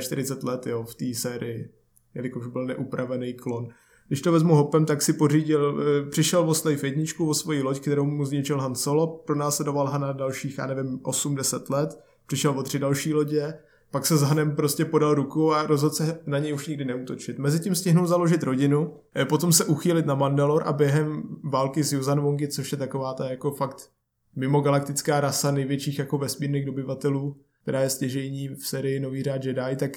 [0.00, 1.72] 45 let jo, v té sérii,
[2.14, 3.68] jelikož byl neupravený klon.
[4.08, 7.80] Když to vezmu hopem, tak si pořídil, e, přišel o Slave jedničku, o svoji loď,
[7.80, 12.78] kterou mu zničil Han Solo, pronásledoval Hana dalších, já nevím, 80 let, přišel o tři
[12.78, 13.54] další lodě,
[13.90, 17.38] pak se s Hanem prostě podal ruku a rozhodl se na něj už nikdy neutočit.
[17.38, 22.20] Mezitím stihnul založit rodinu, e, potom se uchýlit na Mandalor a během války s Yuzan
[22.20, 23.90] Wongi, což je taková ta jako fakt
[24.36, 29.90] mimogalaktická rasa největších jako vesmírných dobyvatelů, která je stěžejní v sérii Nový řád Jedi, tak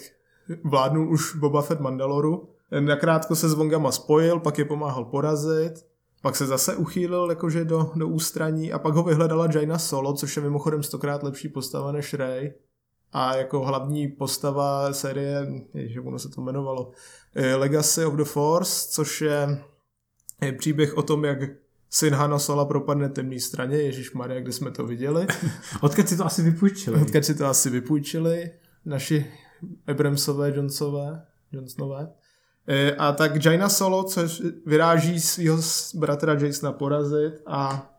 [0.64, 5.86] vládnul už Boba Fett Mandaloru Nakrátko se s Vongama spojil, pak je pomáhal porazit,
[6.22, 10.36] pak se zase uchýlil jakože do, do ústraní a pak ho vyhledala Jaina Solo, což
[10.36, 12.54] je mimochodem stokrát lepší postava než Rey.
[13.14, 16.92] A jako hlavní postava série, že ono se to jmenovalo,
[17.56, 19.64] Legacy of the Force, což je,
[20.42, 21.40] je příběh o tom, jak
[21.90, 25.28] syn Hana Sola propadne temné straně, Ježíš Maria, kde jsme to viděli.
[25.82, 27.02] Odkud si to asi vypůjčili?
[27.02, 28.52] Odkud si to asi vypůjčili
[28.86, 29.26] naši
[29.88, 32.08] Abramsové, Jonesové, Johnsonové.
[32.68, 35.58] E, a tak Jaina Solo, což vyráží svého
[35.96, 37.92] bratra Jasona porazit a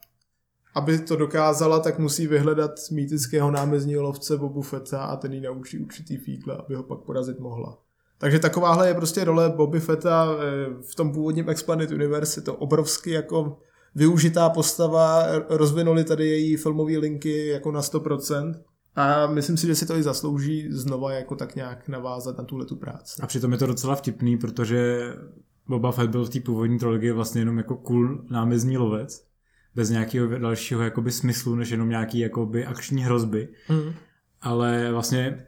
[0.75, 5.79] aby to dokázala, tak musí vyhledat mýtického námezního lovce Bobu Fetta a ten jí naučí
[5.79, 7.79] určitý fíkle, aby ho pak porazit mohla.
[8.19, 12.41] Takže takováhle je prostě role Bobby Fetta e, v tom původním Expanded Universe.
[12.41, 13.59] Je to obrovsky jako
[13.95, 18.55] využitá postava, rozvinuli tady její filmové linky jako na 100%.
[18.97, 22.67] A myslím si, že si to i zaslouží znova jako tak nějak navázat na tuhle
[22.67, 23.23] tu práci.
[23.23, 25.13] A přitom je to docela vtipný, protože
[25.69, 29.27] Boba Fett byl v té původní trilogii vlastně jenom jako cool námezní lovec,
[29.75, 33.49] bez nějakého dalšího jakoby smyslu, než jenom nějaký jakoby akční hrozby.
[33.69, 33.93] Mm.
[34.41, 35.47] Ale vlastně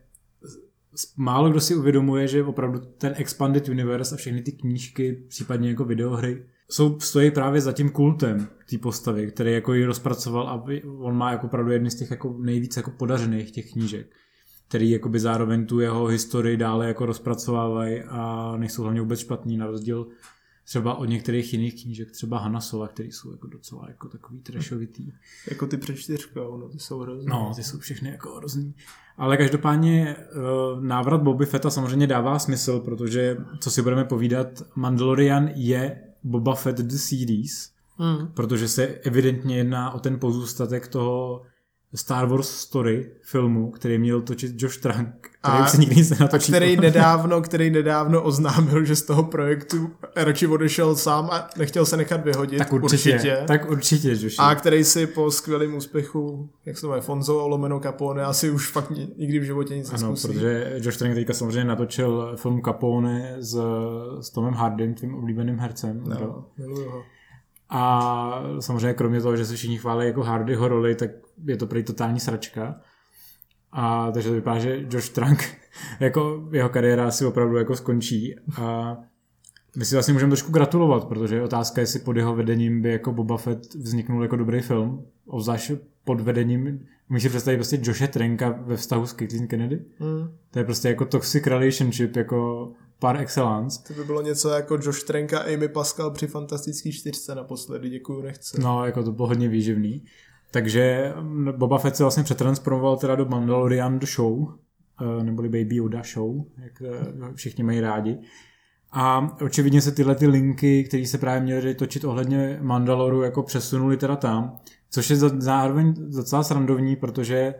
[1.16, 5.84] málo kdo si uvědomuje, že opravdu ten Expanded Universe a všechny ty knížky, případně jako
[5.84, 10.64] videohry, jsou, stojí právě za tím kultem té postavy, který jako ji rozpracoval a
[10.98, 14.06] on má jako opravdu jedny z těch jako nejvíc jako podařených těch knížek,
[14.68, 19.56] který jako by zároveň tu jeho historii dále jako rozpracovávají a nejsou hlavně vůbec špatný
[19.56, 20.06] na rozdíl
[20.64, 25.12] třeba od některých jiných knížek, třeba Hanasova, který jsou jako docela jako takový trešovitý.
[25.50, 27.26] Jako ty před čtyřkou, no ty jsou hrozný.
[27.28, 28.74] No, ty jsou všechny jako hrozný.
[29.16, 30.26] Ale každopádně eh,
[30.80, 36.76] návrat Bobby Fetta samozřejmě dává smysl, protože, co si budeme povídat, Mandalorian je Boba Fett
[36.76, 38.26] The Series, mm.
[38.34, 41.42] protože se evidentně jedná o ten pozůstatek toho
[41.94, 46.54] Star Wars Story filmu, který měl točit Josh Trank, který a, se nikdy nic nenatočil.
[46.54, 51.96] Který nedávno, který nedávno oznámil, že z toho projektu radši odešel sám a nechtěl se
[51.96, 52.58] nechat vyhodit.
[52.58, 53.12] Tak určitě.
[53.14, 53.38] určitě.
[53.46, 54.34] Tak určitě, Josh.
[54.38, 58.70] A který si po skvělém úspěchu, jak se to jmenuje, Fonzo Lomeno Capone, asi už
[58.70, 60.28] fakt nikdy v životě nic Ano, neskusí.
[60.28, 63.60] protože Josh Trank teďka samozřejmě natočil film Capone s,
[64.20, 66.02] s Tomem Hardym, tvým oblíbeným hercem.
[66.06, 67.02] No, miluju ho.
[67.68, 71.10] A samozřejmě kromě toho, že se všichni chválí jako Hardyho roli, tak
[71.44, 72.80] je to prý totální sračka.
[73.72, 75.44] A takže to vypadá, že Josh Trank,
[76.00, 78.36] jako jeho kariéra asi opravdu jako skončí.
[78.62, 78.96] A
[79.76, 83.12] my si vlastně můžeme trošku gratulovat, protože je otázka, jestli pod jeho vedením by jako
[83.12, 85.70] Boba Fett vzniknul jako dobrý film, obzvlášť
[86.04, 89.76] pod vedením, můžeš si představit prostě Joshe Trenka ve vztahu s Caitlyn Kennedy?
[90.00, 90.28] Mm.
[90.50, 93.82] To je prostě jako toxic relationship, jako par excellence.
[93.88, 98.22] To by bylo něco jako Josh Trenka a Amy Pascal při fantastický čtyřce naposledy, děkuju,
[98.22, 98.60] nechce.
[98.60, 100.04] No, jako to bylo hodně výživný.
[100.50, 104.48] Takže mm, Boba Fett se vlastně přetransformoval teda do Mandalorian Show,
[105.02, 108.18] eh, neboli Baby Yoda Show, jak eh, všichni mají rádi.
[108.92, 113.96] A očividně se tyhle ty linky, které se právě měly točit ohledně Mandaloru, jako přesunuli
[113.96, 114.58] teda tam,
[114.90, 117.54] což je zároveň docela srandovní, protože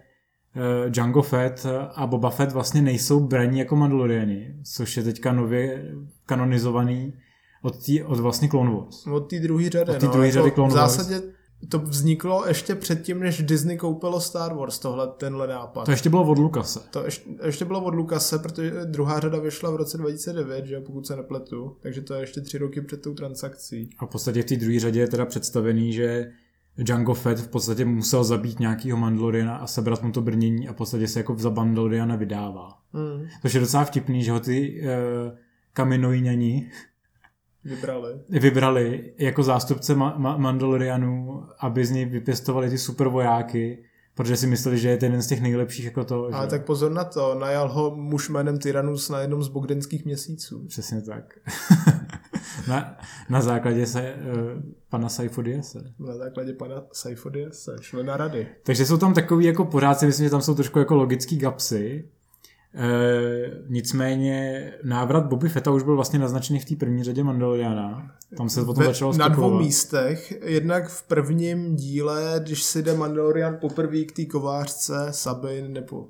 [0.89, 5.95] Django Fett a Boba Fett vlastně nejsou braní jako Mandaloriani, což je teďka nově
[6.27, 7.13] kanonizovaný
[7.63, 9.07] od, tý, od vlastně Clone Wars.
[9.07, 9.93] Od té druhé řady.
[9.93, 10.97] Od té druhé no, řady jako Clone v Wars.
[10.97, 11.23] zásadě
[11.69, 15.85] to vzniklo ještě předtím, než Disney koupilo Star Wars, tohle, tenhle nápad.
[15.85, 16.81] To ještě bylo od Lukase.
[16.91, 21.07] To ještě, ještě bylo od Lukase, protože druhá řada vyšla v roce 2009, že pokud
[21.07, 23.91] se nepletu, takže to je ještě tři roky před tou transakcí.
[23.99, 26.33] A v podstatě v té druhé řadě je teda představený, že
[26.79, 30.77] Django Fett v podstatě musel zabít nějakýho Mandaloriana a sebrat mu to brnění a v
[30.77, 32.79] podstatě se jako za Mandaloriana vydává.
[32.93, 33.27] Hmm.
[33.43, 35.39] Což je docela vtipný, že ho ty uh,
[35.73, 36.71] kaminoiňani
[37.65, 38.21] Vybrali.
[38.29, 44.47] vybrali jako zástupce ma- ma- Mandalorianů, aby z něj vypěstovali ty super vojáky, protože si
[44.47, 46.29] mysleli, že je to jeden z těch nejlepších jako to.
[46.33, 46.51] Ale že?
[46.51, 50.67] tak pozor na to, najal ho muž jménem Tyrannus na jednom z bogdenských měsíců.
[50.67, 51.25] Přesně tak.
[52.69, 52.99] na,
[53.31, 55.85] na základě se, uh, pana Saifodiase.
[55.99, 58.47] Na základě pana Saifodiase, člena rady.
[58.63, 62.09] Takže jsou tam takový jako pořád si myslím, že tam jsou trošku jako logický gapsy.
[62.75, 62.89] E,
[63.69, 68.13] nicméně návrat Bobby Fetta už byl vlastně naznačený v té první řadě Mandaloriana.
[68.37, 69.63] Tam se potom Ve- začalo na dvou spekulovat.
[69.63, 70.33] místech.
[70.45, 76.09] Jednak v prvním díle, když si jde Mandalorian poprvé k té kovářce Sabin nebo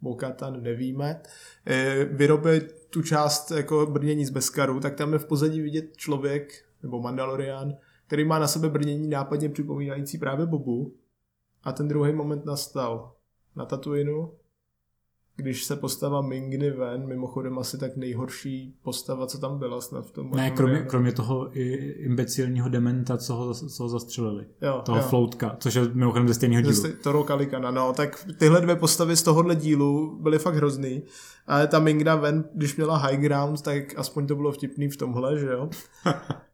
[0.00, 1.20] Bokatan, nevíme,
[1.66, 6.64] eh, vyrobit tu část jako brnění z Beskaru, tak tam je v pozadí vidět člověk,
[6.82, 7.76] nebo Mandalorian,
[8.06, 10.94] který má na sebe brnění nápadně připomínající právě Bobu.
[11.62, 13.14] A ten druhý moment nastal
[13.56, 14.32] na Tatooinu,
[15.42, 20.10] když se postava Mingny ven, mimochodem asi tak nejhorší postava, co tam byla snad v
[20.10, 24.46] tom Ne, kromě, kromě toho i imbecilního dementa, co ho, co ho zastřelili.
[24.62, 25.04] jo, Toho jo.
[25.08, 26.82] floutka, což je mimochodem ze stejného dílu.
[27.02, 31.02] Toro Kalikana, no, tak tyhle dvě postavy z tohohle dílu byly fakt hrozný.
[31.46, 35.38] Ale ta Mingna ven, když měla high ground, tak aspoň to bylo vtipný v tomhle,
[35.38, 35.70] že jo.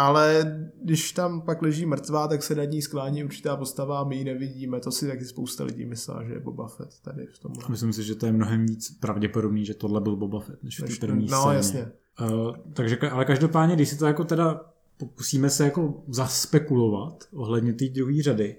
[0.00, 4.16] Ale když tam pak leží mrtvá, tak se nad ní sklání určitá postava a my
[4.16, 4.80] ji nevidíme.
[4.80, 7.64] To si taky spousta lidí myslá, že je Boba Fett tady v tomhle.
[7.68, 10.84] Myslím si, že to je mnohem víc pravděpodobný, že tohle byl Boba Fett, než v
[10.84, 11.56] té první no, scéně.
[11.56, 11.92] jasně.
[12.20, 14.60] Uh, takže, ale každopádně, když si to jako teda
[14.96, 18.56] pokusíme se jako zaspekulovat ohledně té druhé řady,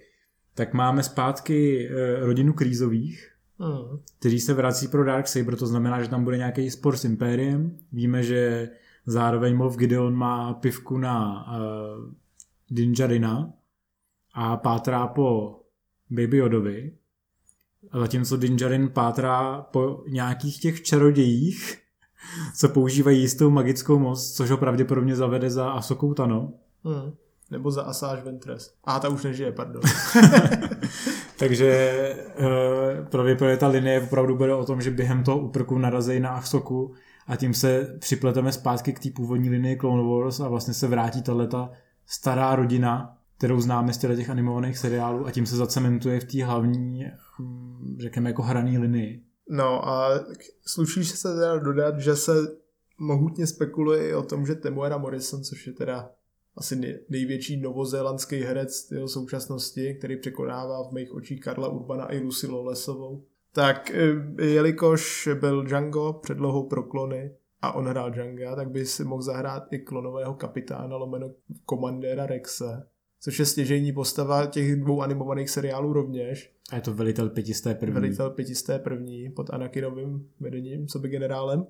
[0.56, 3.28] tak máme zpátky uh, rodinu Krízových,
[3.64, 4.00] Hmm.
[4.20, 7.78] kteří se vrací pro Darksaber, to znamená, že tam bude nějaký spor s Impériem.
[7.92, 8.70] Víme, že
[9.06, 12.14] zároveň Moff Gideon má pivku na uh,
[12.70, 13.54] Dinjarina
[14.34, 15.60] a pátrá po
[16.10, 16.94] Baby Yodovi.
[17.92, 21.78] A zatímco Dinjarin pátrá po nějakých těch čarodějích,
[22.56, 26.54] co používají jistou magickou moc, což ho pravděpodobně zavede za Asokou Tano.
[26.84, 27.14] Hmm.
[27.52, 28.74] Nebo za Asajj Ventress.
[28.84, 29.82] A ta už nežije, pardon.
[31.38, 36.30] Takže uh, pravděpodobně ta linie opravdu bude o tom, že během toho úprku narazí na
[36.30, 36.94] Ahsoku
[37.32, 41.22] a tím se připleteme zpátky k té původní linii Clone Wars a vlastně se vrátí
[41.22, 41.70] tato
[42.06, 47.06] stará rodina, kterou známe z těch animovaných seriálů a tím se zacementuje v té hlavní,
[47.98, 49.24] řekněme, jako hraný linii.
[49.50, 50.10] No a
[50.66, 52.32] sluší se teda dodat, že se
[52.98, 56.12] mohutně spekuluje i o tom, že Temuera Morrison, což je teda
[56.56, 62.20] asi nej- největší novozélandský herec jeho současnosti, který překonává v mých očích Karla Urbana i
[62.20, 68.70] Lucy Lolesovou, tak eh, jelikož byl Django předlohou pro klony a on hrál Djanga, tak
[68.70, 71.32] by si mohl zahrát i klonového kapitána lomeno
[71.66, 72.88] komandéra Rexe,
[73.20, 76.54] což je stěžejní postava těch dvou animovaných seriálů rovněž.
[76.72, 77.94] A je to velitel pětisté první.
[77.94, 81.66] Velitel pětisté první pod Anakinovým vedením, co by generálem.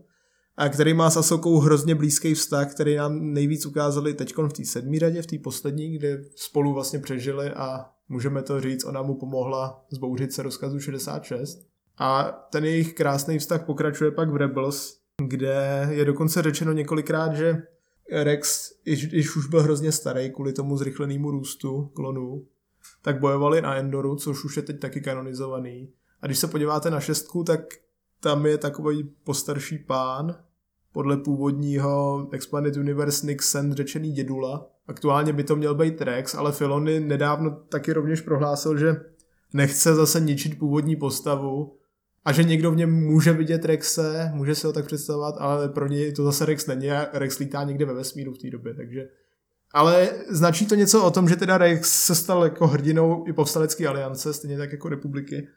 [0.57, 4.65] A který má s Asokou hrozně blízký vztah, který nám nejvíc ukázali teď v té
[4.65, 9.15] sedmý řadě, v té poslední, kde spolu vlastně přežili a můžeme to říct, ona mu
[9.15, 11.70] pomohla zbouřit se rozkazu 66.
[11.97, 17.63] A ten jejich krásný vztah pokračuje pak v Rebels, kde je dokonce řečeno několikrát, že
[18.11, 22.45] Rex, iž už byl hrozně starý kvůli tomu zrychlenému růstu klonů,
[23.01, 25.93] tak bojovali na Endoru, což už je teď taky kanonizovaný.
[26.21, 27.59] A když se podíváte na šestku, tak
[28.19, 30.35] tam je takový postarší pán,
[30.93, 34.67] podle původního Expanded Universe Nick Sand řečený dědula.
[34.87, 38.95] Aktuálně by to měl být Rex, ale Filony nedávno taky rovněž prohlásil, že
[39.53, 41.77] nechce zase ničit původní postavu
[42.25, 45.87] a že někdo v něm může vidět Rexe, může si ho tak představovat, ale pro
[45.87, 49.07] něj to zase Rex není a Rex lítá někde ve vesmíru v té době, takže
[49.73, 53.87] ale značí to něco o tom, že teda Rex se stal jako hrdinou i povstalecké
[53.87, 55.47] aliance, stejně tak jako republiky.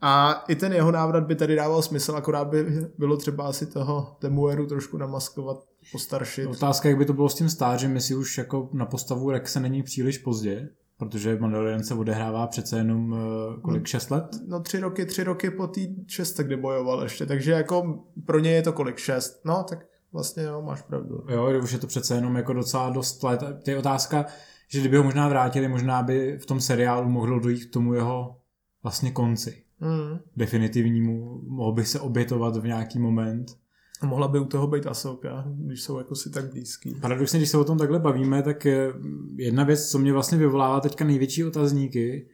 [0.00, 2.66] A i ten jeho návrat by tady dával smysl, akorát by
[2.98, 5.56] bylo třeba asi toho Temueru trošku namaskovat,
[5.92, 6.46] postaršit.
[6.46, 9.82] Otázka, jak by to bylo s tím stářem, jestli už jako na postavu Rexe není
[9.82, 13.18] příliš pozdě, protože Mandalorian se odehrává přece jenom uh,
[13.62, 14.24] kolik, 6 let?
[14.46, 18.50] No tři roky, tři roky po té šeste, kde bojoval ještě, takže jako pro ně
[18.50, 21.24] je to kolik, šest, no tak vlastně jo, máš pravdu.
[21.28, 23.42] Jo, už je to přece jenom jako docela dost let.
[23.64, 24.26] To je otázka,
[24.68, 28.36] že kdyby ho možná vrátili, možná by v tom seriálu mohlo dojít k tomu jeho
[28.82, 29.62] vlastně konci.
[29.80, 30.18] Mm.
[30.36, 33.58] Definitivnímu, mohl by se obětovat v nějaký moment.
[34.00, 36.94] A mohla by u toho být Asoka, když jsou jako si tak blízký.
[37.00, 38.92] Paradoxně, když se o tom takhle bavíme, tak eh,
[39.36, 42.28] jedna věc, co mě vlastně vyvolává teďka největší otazníky,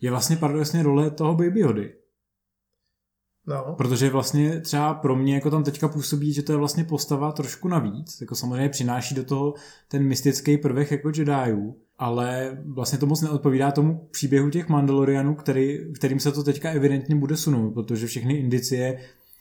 [0.00, 1.94] je vlastně paradoxně role toho Baby Hody.
[3.48, 3.74] No.
[3.76, 7.68] Protože vlastně třeba pro mě jako tam teďka působí, že to je vlastně postava trošku
[7.68, 9.54] navíc, jako samozřejmě přináší do toho
[9.88, 15.92] ten mystický prvek jako Jediů, ale vlastně to moc neodpovídá tomu příběhu těch Mandalorianů, který,
[15.94, 18.98] kterým se to teďka evidentně bude sunout, protože všechny indicie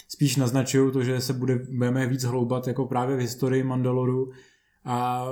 [0.08, 4.32] spíš naznačují to, že se bude, budeme víc hloubat jako právě v historii Mandaloru
[4.84, 5.26] a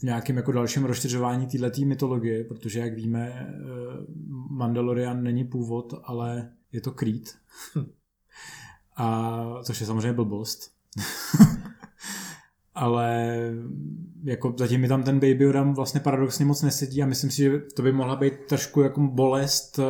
[0.00, 3.54] v nějakém jako dalším rozšiřování této mytologie, protože jak víme, eh,
[4.50, 7.34] Mandalorian není původ, ale je to Creed.
[8.96, 10.70] A, což je samozřejmě blbost.
[12.74, 13.36] ale
[14.24, 17.58] jako zatím mi tam ten Baby Yoda vlastně paradoxně moc nesedí a myslím si, že
[17.58, 19.84] to by mohla být trošku jako bolest eh,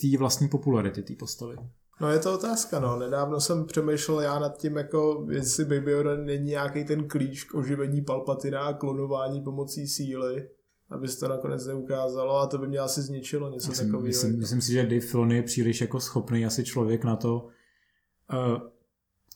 [0.00, 1.56] té vlastní popularity té postavy.
[2.00, 2.98] No je to otázka, no.
[2.98, 7.54] Nedávno jsem přemýšlel já nad tím, jako jestli Baby Yoda není nějaký ten klíč k
[7.54, 10.48] oživení Palpatina a klonování pomocí síly,
[10.90, 14.06] aby se to nakonec neukázalo a to by mě asi zničilo něco myslím, takového.
[14.06, 17.46] Myslím, myslím si, že Dave Filoni je příliš jako schopný asi člověk na to,
[18.32, 18.73] uh,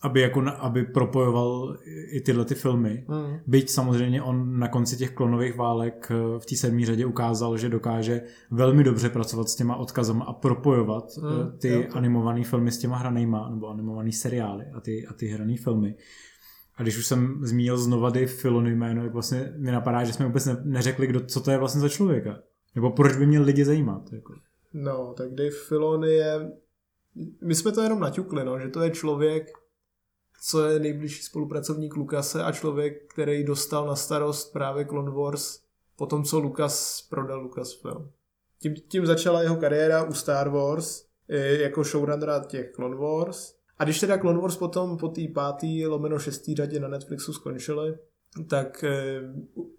[0.01, 1.77] aby, jako, aby propojoval
[2.11, 3.05] i tyhle ty filmy.
[3.07, 3.39] Mm.
[3.47, 7.69] Byť samozřejmě on na konci těch klonových válek eh, v té sedmé řadě ukázal, že
[7.69, 11.83] dokáže velmi dobře pracovat s těma odkazama a propojovat Mm, ty jo.
[11.93, 15.95] animované filmy s těma hranejma, nebo animované seriály a ty, a ty hrané filmy.
[16.75, 20.25] A když už jsem zmínil znova Dave Filoni jméno, tak vlastně mi napadá, že jsme
[20.25, 22.39] vůbec ne- neřekli, kdo, co to je vlastně za člověka.
[22.75, 24.13] Nebo proč by měl lidi zajímat.
[24.13, 24.33] Jako.
[24.73, 26.51] No, tak Dave Filoni je...
[27.43, 29.47] My jsme to jenom naťukli, no, že to je člověk,
[30.41, 35.59] co je nejbližší spolupracovník Lukase a člověk, který dostal na starost právě Clone Wars
[35.95, 38.11] po tom, co Lucas prodal Lucasfilm.
[38.61, 41.05] Tím, tím začala jeho kariéra u Star Wars
[41.59, 43.53] jako showrunnera těch Clone Wars.
[43.77, 47.97] A když teda Clone Wars potom po té pátý lomeno šestý řadě na Netflixu skončily,
[48.49, 49.21] tak eh,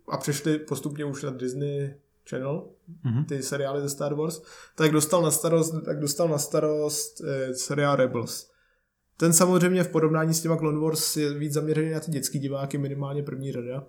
[0.09, 1.95] a přešli postupně už na Disney
[2.31, 2.69] Channel,
[3.05, 3.25] Mhm.
[3.25, 4.43] ty seriály ze Star Wars,
[4.77, 8.50] tak dostal na starost, tak dostal na starost eh, seriál Rebels.
[9.21, 12.79] Ten samozřejmě v porovnání s těma Clone Wars je víc zaměřený na ty dětský diváky,
[12.79, 13.87] minimálně první řada.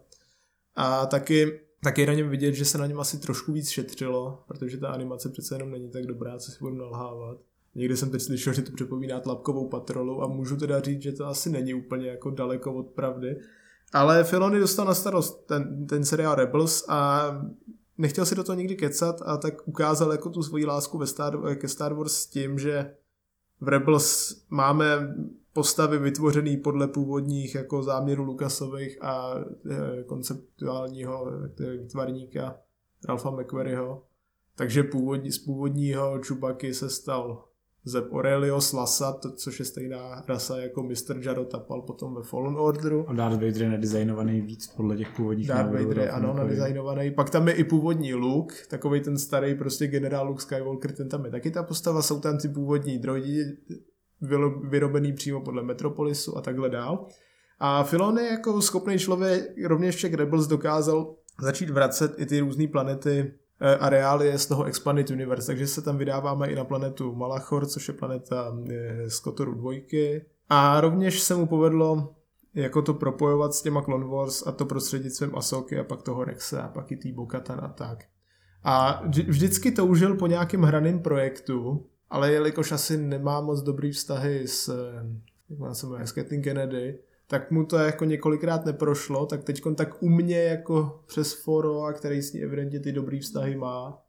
[0.76, 4.78] A taky, taky na něm vidět, že se na něm asi trošku víc šetřilo, protože
[4.78, 7.38] ta animace přece jenom není tak dobrá, co si budu nalhávat.
[7.76, 11.26] Někde jsem teď slyšel, že to připomíná tlapkovou patrolu a můžu teda říct, že to
[11.26, 13.38] asi není úplně jako daleko od pravdy.
[13.94, 17.32] Ale Filoni dostal na starost ten, ten seriál Rebels a
[17.98, 21.56] nechtěl si do toho nikdy kecat a tak ukázal jako tu svoji lásku ve Star,
[21.56, 22.94] ke Star Wars s tím, že
[23.62, 25.16] v Rebels máme
[25.54, 31.32] postavy vytvořené podle původních jako záměrů Lukasových a e, konceptuálního
[31.78, 32.60] výtvarníka
[33.08, 34.04] Ralfa McQuarrieho.
[34.56, 37.46] Takže původní, z původního Chewbacky se stal
[37.86, 41.18] Zeb Aurelius Lasat, což je stejná rasa jako Mr.
[41.22, 43.10] Jaro Tapal potom ve Fallen Orderu.
[43.10, 47.12] A Darth Vader je nadizajnovaný víc podle těch původních Darth Vader je ano, nadizajnovaný.
[47.12, 51.26] Pak tam je i původní Luke, takový ten starý prostě generál Luke Skywalker, ten tam
[51.26, 53.44] je taky ta postava, jsou tam ty původní droidi
[54.70, 57.08] vyrobený přímo podle Metropolisu a takhle dál.
[57.60, 63.34] A Filoni jako schopný člověk rovněž však Rebels dokázal začít vracet i ty různé planety
[63.62, 67.88] eh, areály z toho Expanded Universe, takže se tam vydáváme i na planetu Malachor, což
[67.88, 70.26] je planeta eh, z Kotoru dvojky.
[70.50, 72.16] A rovněž se mu povedlo
[72.54, 76.62] jako to propojovat s těma Clone Wars a to prostřednictvím Asoky a pak toho Rexe
[76.62, 78.04] a pak i tý Bokatan a tak.
[78.64, 84.48] A vždy- vždycky toužil po nějakém hraném projektu, ale jelikož asi nemá moc dobrý vztahy
[84.48, 85.06] s, eh,
[85.66, 86.12] jak se jmenuje, s
[86.44, 87.00] Kennedy,
[87.32, 91.94] tak mu to jako několikrát neprošlo, tak teď tak u mě jako přes foro, a
[91.94, 94.02] který s ní evidentně ty dobrý vztahy má,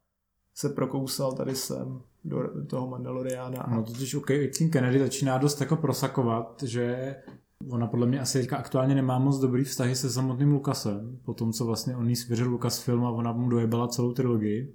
[0.55, 3.67] se prokousal tady sem do toho Mandaloriana.
[3.75, 7.17] No totiž u Caitlyn Kennedy začíná dost jako prosakovat, že
[7.71, 11.53] ona podle mě asi teďka aktuálně nemá moc dobrý vztahy se samotným Lukasem, po tom,
[11.53, 14.75] co vlastně on jí svěřil Lucasfilm a ona mu dojebala celou trilogii,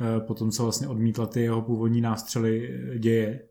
[0.00, 3.48] eh, po tom, co vlastně odmítla ty jeho původní nástřely eh, děje.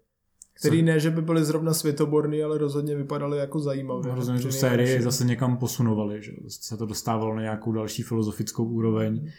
[0.60, 4.12] Který ne, že by byly zrovna světoborný, ale rozhodně vypadaly jako zajímavé.
[4.12, 8.66] Hrozně tu Při sérii zase někam posunovali, že se to dostávalo na nějakou další filozofickou
[8.66, 9.32] úroveň,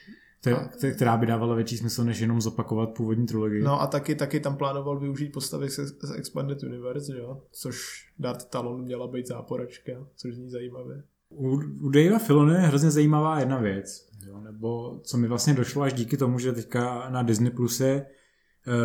[0.43, 3.63] kte- kte- která by dávala větší smysl, než jenom zopakovat původní trilogii.
[3.63, 7.43] No a taky, taky tam plánoval využít postavy z, z Expanded Universe, že jo?
[7.53, 7.79] Což
[8.19, 11.03] Darth Talon měla být záporačka, což zní zajímavé.
[11.31, 15.83] U, u Davea Filoni je hrozně zajímavá jedna věc, jo, nebo co mi vlastně došlo
[15.83, 18.07] až díky tomu, že teďka na Disney Plus je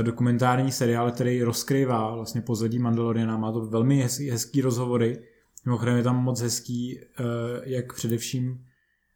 [0.01, 5.19] dokumentární seriál, který rozkrývá vlastně pozadí Mandaloriana, má to velmi hezký, hezký rozhovory
[5.65, 7.23] Mimochodem je tam moc hezký, eh,
[7.63, 8.65] jak především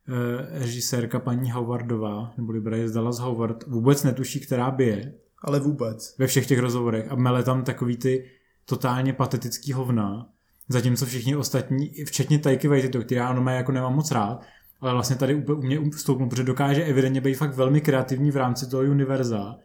[0.08, 5.14] eh, režisérka paní Howardová, nebo Bryce Dallas Howard, vůbec netuší, která bije.
[5.42, 6.16] Ale vůbec.
[6.18, 7.12] Ve všech těch rozhovorech.
[7.12, 8.26] A mele tam takový ty
[8.66, 10.30] totálně patetický hovna,
[10.70, 14.42] zatímco všichni ostatní, včetně Taiki Waititi, který já ono jako nemám moc rád,
[14.82, 18.70] ale vlastně tady u mě vstoupnu, protože dokáže evidentně být fakt velmi kreativní v rámci
[18.70, 19.56] toho univerza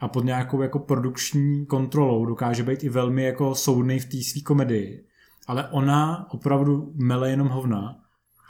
[0.00, 4.40] a pod nějakou jako produkční kontrolou dokáže být i velmi jako soudný v té své
[4.40, 5.04] komedii.
[5.46, 8.00] Ale ona opravdu mele jenom hovna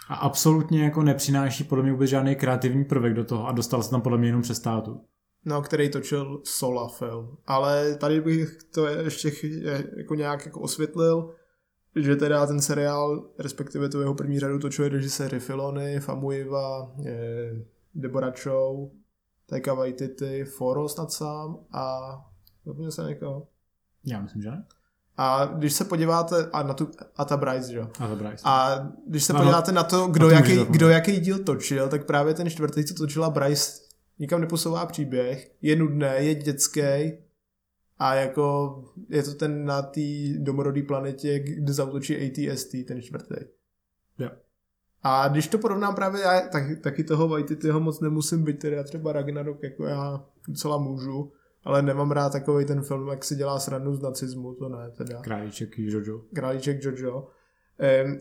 [0.08, 3.90] a absolutně jako nepřináší podle mě vůbec žádný kreativní prvek do toho a dostal se
[3.90, 5.00] tam podle mě jenom přes státu.
[5.44, 7.36] No, který točil Sola film.
[7.46, 9.32] Ale tady bych to ještě
[9.96, 11.34] jako nějak jako osvětlil,
[11.96, 16.92] že teda ten seriál, respektive tu jeho první řadu točili režiséry Filony, Famuiva,
[17.94, 18.88] Deborah Chow,
[19.50, 22.14] Taika Waititi, Foro snad sám a
[22.66, 23.48] zapomněl se někoho.
[24.04, 24.64] Já myslím, že ne.
[25.16, 27.88] A když se podíváte, a na tu, a ta Bryce, jo.
[28.00, 28.42] A ta Bryce.
[28.44, 32.34] A když se no, podíváte na to, kdo, jaký, kdo jaký díl točil, tak právě
[32.34, 33.80] ten čtvrtý, co točila Bryce,
[34.18, 37.12] nikam neposouvá příběh, je nudné, je dětský
[37.98, 38.74] a jako
[39.08, 40.00] je to ten na té
[40.38, 43.34] domorodé planetě, kde zautočí ATST, ten čtvrtý.
[45.02, 49.12] A když to porovnám právě, já tak, taky toho Waititiho moc nemusím být, teda třeba
[49.12, 51.32] Ragnarok jako já docela můžu,
[51.64, 55.20] ale nemám rád takový ten film, jak se dělá srandu z nacismu, to ne teda.
[55.20, 56.20] Králíček Jojo.
[56.34, 57.28] Králíček Jojo.
[58.04, 58.18] Um,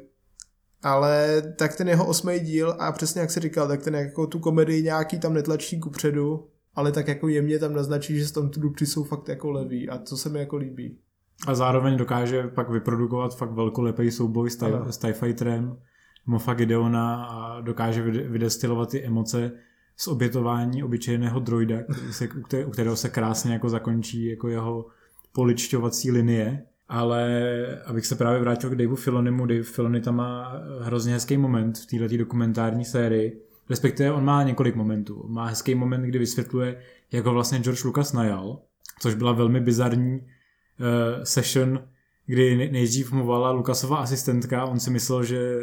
[0.83, 4.39] ale tak ten jeho osmý díl a přesně jak jsi říkal, tak ten jako tu
[4.39, 8.85] komedii nějaký tam netlačí kupředu, ale tak jako jemně tam naznačí, že tam tu dupři
[8.85, 10.99] jsou fakt jako levý a to se mi jako líbí.
[11.47, 15.77] A zároveň dokáže pak vyprodukovat fakt velkolepý souboj s, TIE, s TIE Fighterem,
[16.27, 19.51] Mofa Gideona a dokáže vydestilovat ty emoce
[19.97, 22.29] z obětování obyčejného droida, který se,
[22.65, 24.85] u kterého se krásně jako zakončí jako jeho
[25.31, 26.63] poličťovací linie.
[26.89, 27.45] Ale
[27.85, 31.85] abych se právě vrátil k Daveu Filonimu, Dave Filoni tam má hrozně hezký moment v
[31.85, 35.25] této dokumentární sérii, respektive on má několik momentů.
[35.27, 36.79] Má hezký moment, kdy vysvětluje,
[37.11, 38.59] jak ho vlastně George Lucas najal,
[38.99, 41.83] což byla velmi bizarní uh, session,
[42.25, 45.59] kdy nejdřív mu volala Lucasova asistentka, on si myslel, že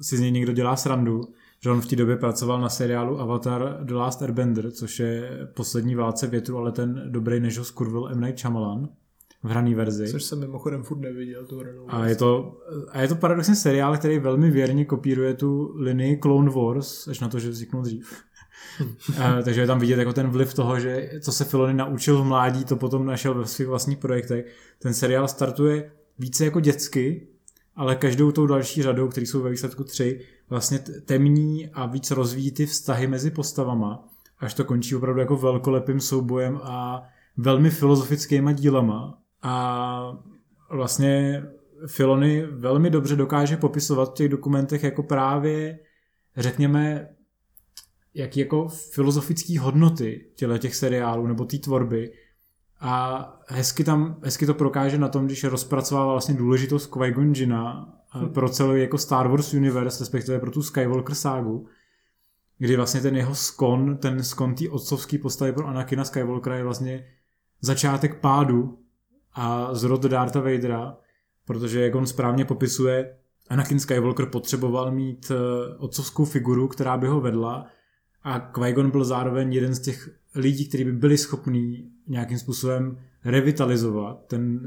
[0.00, 1.20] si z něj někdo dělá srandu,
[1.60, 5.94] že on v té době pracoval na seriálu Avatar The Last Airbender, což je poslední
[5.94, 8.20] válce větru, ale ten dobrý než ho skurvil M.
[8.20, 8.88] Night Shyamalan
[9.42, 10.08] v hraný verzi.
[10.08, 12.58] Což jsem mimochodem furt neviděl, tu hranou a je, to,
[12.90, 17.28] a je to paradoxně seriál, který velmi věrně kopíruje tu linii Clone Wars, až na
[17.28, 18.22] to, že vzniknul dřív.
[19.22, 22.24] a, takže je tam vidět jako ten vliv toho, že co se Filony naučil v
[22.24, 24.54] mládí, to potom našel ve svých vlastních projektech.
[24.78, 27.28] Ten seriál startuje více jako dětsky,
[27.76, 30.20] ale každou tou další řadou, které jsou ve výsledku tři,
[30.50, 34.08] vlastně temní a víc rozvíjí ty vztahy mezi postavama,
[34.38, 37.02] až to končí opravdu jako velkolepým soubojem a
[37.36, 39.18] velmi filozofickýma dílama.
[39.42, 40.18] A
[40.70, 41.42] vlastně
[41.86, 45.78] Filony velmi dobře dokáže popisovat v těch dokumentech jako právě,
[46.36, 47.08] řekněme,
[48.14, 52.12] jaký jako filozofické hodnoty těle těch seriálů nebo té tvorby,
[52.80, 58.28] a hezky, tam, hezky to prokáže na tom, když rozpracovává vlastně důležitost Qui-Gon Jina hmm.
[58.28, 61.66] pro celý jako Star Wars universe, respektive pro tu Skywalker ságu,
[62.58, 67.06] kdy vlastně ten jeho skon, ten skon té otcovské postavy pro Anakina Skywalkera je vlastně
[67.60, 68.78] začátek pádu
[69.32, 70.96] a zrod Dartha Vadera,
[71.44, 73.16] protože jak on správně popisuje,
[73.48, 77.66] Anakin Skywalker potřeboval mít eh, otcovskou figuru, která by ho vedla
[78.22, 84.26] a Qui-Gon byl zároveň jeden z těch lidí, kteří by byli schopní nějakým způsobem revitalizovat
[84.26, 84.60] ten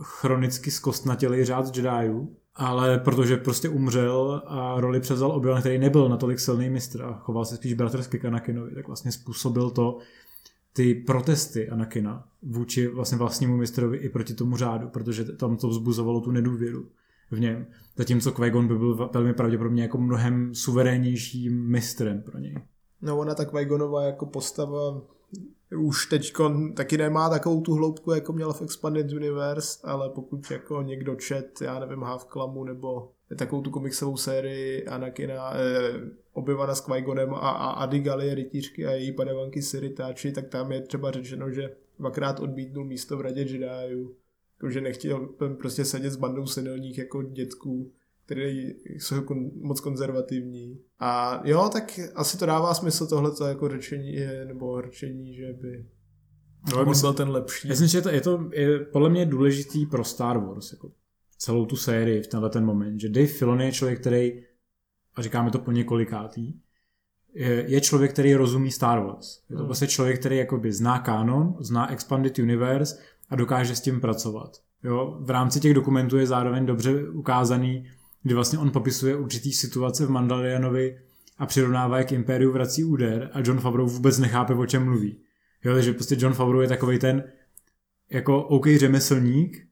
[0.00, 6.40] chronicky zkostnatělý řád Jediů, ale protože prostě umřel a roli převzal obi který nebyl natolik
[6.40, 9.98] silný mistr a choval se spíš bratrsky k Anakinovi, tak vlastně způsobil to
[10.72, 16.20] ty protesty Anakina vůči vlastně vlastnímu mistrovi i proti tomu řádu, protože tam to vzbuzovalo
[16.20, 16.86] tu nedůvěru
[17.30, 17.66] v něm.
[17.96, 22.56] Zatímco qui by byl velmi pravděpodobně jako mnohem suverénnějším mistrem pro něj.
[23.02, 23.68] No ona ta qui
[24.04, 25.00] jako postava
[25.76, 26.32] už teď
[26.76, 31.60] taky nemá takovou tu hloubku, jako měla v Expanded Universe, ale pokud jako někdo čet,
[31.62, 36.00] já nevím, Half Clamu nebo takovou tu komiksovou sérii Anakina, eh,
[36.32, 41.10] objevana s qui a, a Adigalie rytířky a její padavanky Siritáči, tak tam je třeba
[41.10, 44.14] řečeno, že dvakrát odmítnul místo v radě Jediů,
[44.68, 47.92] že nechtěl prostě sedět s bandou senilních jako dětků
[48.26, 48.52] které
[48.84, 50.78] jsou jako moc konzervativní.
[50.98, 54.16] A jo, tak asi to dává smysl tohle jako řečení,
[54.46, 55.86] nebo řečení, že by
[56.76, 57.68] no, byl ten lepší.
[57.68, 60.92] Já myslím, že to, je to je podle mě důležitý pro Star Wars, jako
[61.38, 64.42] celou tu sérii v tenhle ten moment, že Dave Filoni je člověk, který,
[65.14, 66.52] a říkáme to po několikátý,
[67.34, 69.42] je, je člověk, který rozumí Star Wars.
[69.50, 69.66] Je to hmm.
[69.66, 72.98] prostě člověk, který jakoby zná kanon, zná Expanded Universe
[73.28, 74.62] a dokáže s tím pracovat.
[74.84, 77.90] Jo, v rámci těch dokumentů je zároveň dobře ukázaný,
[78.22, 80.98] kdy vlastně on popisuje určitý situace v Mandalorianovi
[81.38, 85.20] a přirovnává je k Impériu vrací úder a John Favreau vůbec nechápe, o čem mluví.
[85.64, 87.24] Jo, takže prostě John Favreau je takový ten
[88.10, 89.66] jako OK řemeslník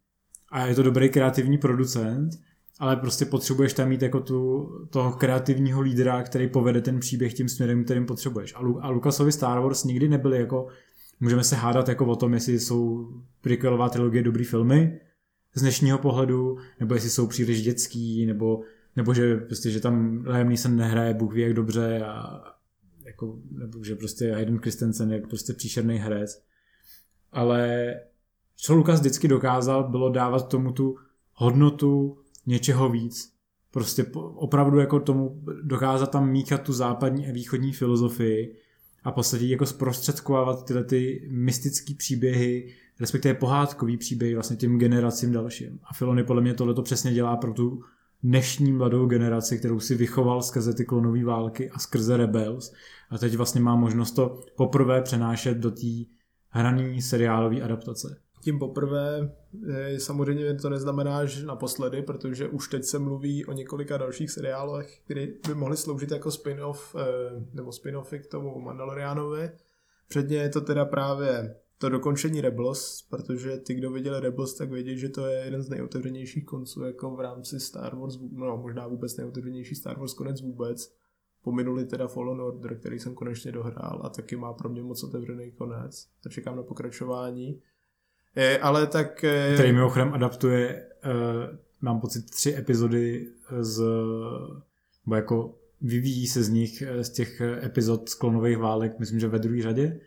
[0.53, 2.31] a je to dobrý kreativní producent,
[2.79, 7.49] ale prostě potřebuješ tam mít jako tu, toho kreativního lídra, který povede ten příběh tím
[7.49, 8.55] směrem, kterým potřebuješ.
[8.55, 10.67] A, Lu- a Lukasovi Star Wars nikdy nebyly jako,
[11.21, 13.09] můžeme se hádat jako o tom, jestli jsou
[13.41, 15.01] prequelová trilogie dobrý filmy
[15.55, 18.61] z dnešního pohledu, nebo jestli jsou příliš dětský, nebo,
[18.97, 22.41] nebo že, prostě, že tam Liam Neeson nehraje Bůh ví jak dobře a
[23.05, 26.43] jako, nebo že prostě Hayden Christensen je prostě příšerný herec.
[27.33, 27.95] Ale
[28.57, 30.97] co Lukas vždycky dokázal, bylo dávat tomu tu
[31.33, 33.33] hodnotu něčeho víc.
[33.71, 38.57] Prostě opravdu jako tomu dokázat tam míchat tu západní a východní filozofii
[39.05, 45.81] a podstatě jako zprostředkovávat tyhle ty mystické příběhy, respektive pohádkový příběhy vlastně těm generacím dalším.
[45.85, 47.83] A Filony podle mě tohle to přesně dělá pro tu
[48.23, 52.73] dnešní mladou generaci, kterou si vychoval skrze ty klonové války a skrze Rebels.
[53.11, 56.05] A teď vlastně má možnost to poprvé přenášet do té
[56.49, 59.33] hraný seriálové adaptace tím poprvé.
[59.99, 65.27] Samozřejmě to neznamená, že naposledy, protože už teď se mluví o několika dalších seriálech, které
[65.49, 67.05] by mohly sloužit jako spin-off eh,
[67.53, 69.51] nebo spin-offy k tomu Mandalorianovi.
[70.09, 74.99] Předně je to teda právě to dokončení Rebels, protože ty, kdo viděli Rebels, tak vědí,
[74.99, 79.17] že to je jeden z nejotevřenějších konců jako v rámci Star Wars, no možná vůbec
[79.17, 80.95] nejotevřenější Star Wars konec vůbec.
[81.43, 85.53] Pominuli teda Fallen Order, který jsem konečně dohrál a taky má pro mě moc otevřený
[85.53, 87.61] konec a čekám na pokračování.
[88.37, 89.25] Je, ale tak...
[89.55, 93.27] Který mimochodem adaptuje, uh, mám pocit, tři epizody
[93.61, 93.83] z...
[95.07, 99.63] Bo jako vyvíjí se z nich, z těch epizod sklonových válek, myslím, že ve druhé
[99.63, 100.01] řadě,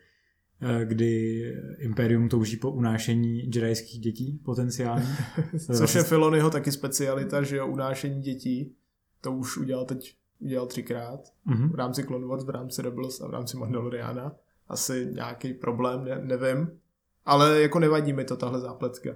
[0.84, 1.44] kdy
[1.78, 5.08] Imperium touží po unášení jedajských dětí potenciálně.
[5.78, 8.76] Což je Filonyho taky specialita, že jo, unášení dětí.
[9.22, 11.72] To už udělal teď udělal třikrát mm-hmm.
[11.72, 14.36] v rámci Clone Wars, v rámci Rebels a v rámci Mandaloriana.
[14.68, 16.80] Asi nějaký problém, ne, nevím.
[17.26, 19.10] Ale jako nevadí mi to tahle zápletka.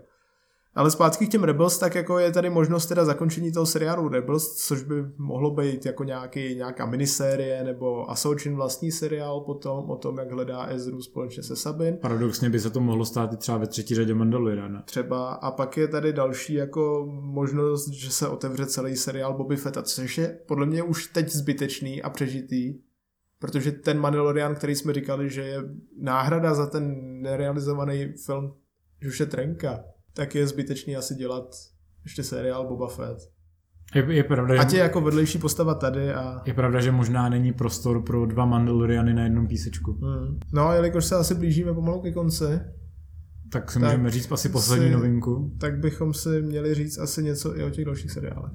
[0.75, 4.55] Ale zpátky k těm Rebels, tak jako je tady možnost teda zakončení toho seriálu Rebels,
[4.55, 10.17] což by mohlo být jako nějaký, nějaká minisérie nebo Asochin vlastní seriál potom o tom,
[10.17, 11.97] jak hledá Ezru společně se Sabin.
[12.01, 14.81] Paradoxně by se to mohlo stát i třeba ve třetí řadě Mandaloriana.
[14.81, 15.33] Třeba.
[15.33, 20.17] A pak je tady další jako možnost, že se otevře celý seriál Bobby Fetta, což
[20.17, 22.73] je podle mě už teď zbytečný a přežitý,
[23.39, 25.63] protože ten Mandalorian, který jsme říkali, že je
[25.99, 28.53] náhrada za ten nerealizovaný film,
[29.01, 29.83] že už je trenka,
[30.17, 31.55] tak je zbytečný asi dělat
[32.03, 33.17] ještě seriál Boba Fett.
[33.95, 36.41] Je, je pravda, Ať je jako vedlejší postava tady a...
[36.45, 39.91] Je pravda, že možná není prostor pro dva Mandaloriany na jednom písečku.
[39.91, 40.39] Hmm.
[40.53, 42.59] No, jelikož se asi blížíme pomalu ke konci,
[43.51, 45.55] tak si tak můžeme říct asi poslední si, novinku.
[45.59, 48.51] Tak bychom si měli říct asi něco i o těch dalších seriálech.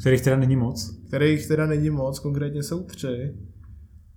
[0.00, 1.00] Kterých teda není moc.
[1.08, 3.34] Kterých teda není moc, konkrétně jsou tři.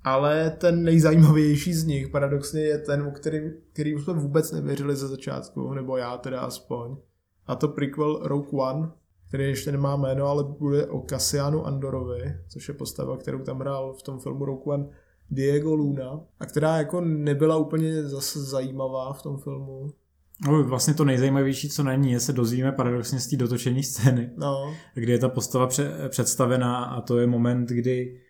[0.04, 5.08] Ale ten nejzajímavější z nich paradoxně je ten, o kterým, který jsme vůbec nevěřili ze
[5.08, 6.98] začátku, nebo já teda aspoň.
[7.48, 8.92] A to prequel Rogue One,
[9.28, 13.94] který ještě nemá jméno, ale bude o Cassianu Andorovi, což je postava, kterou tam hrál
[13.94, 14.90] v tom filmu Rogue One
[15.32, 19.94] Diego Luna, a která jako nebyla úplně zase zajímavá v tom filmu.
[20.48, 24.30] No, vlastně to nejzajímavější, co na ní je, se dozvíme paradoxně z té dotočení scény,
[24.38, 24.74] no.
[24.94, 25.70] kdy je ta postava
[26.10, 28.22] představená a to je moment, kdy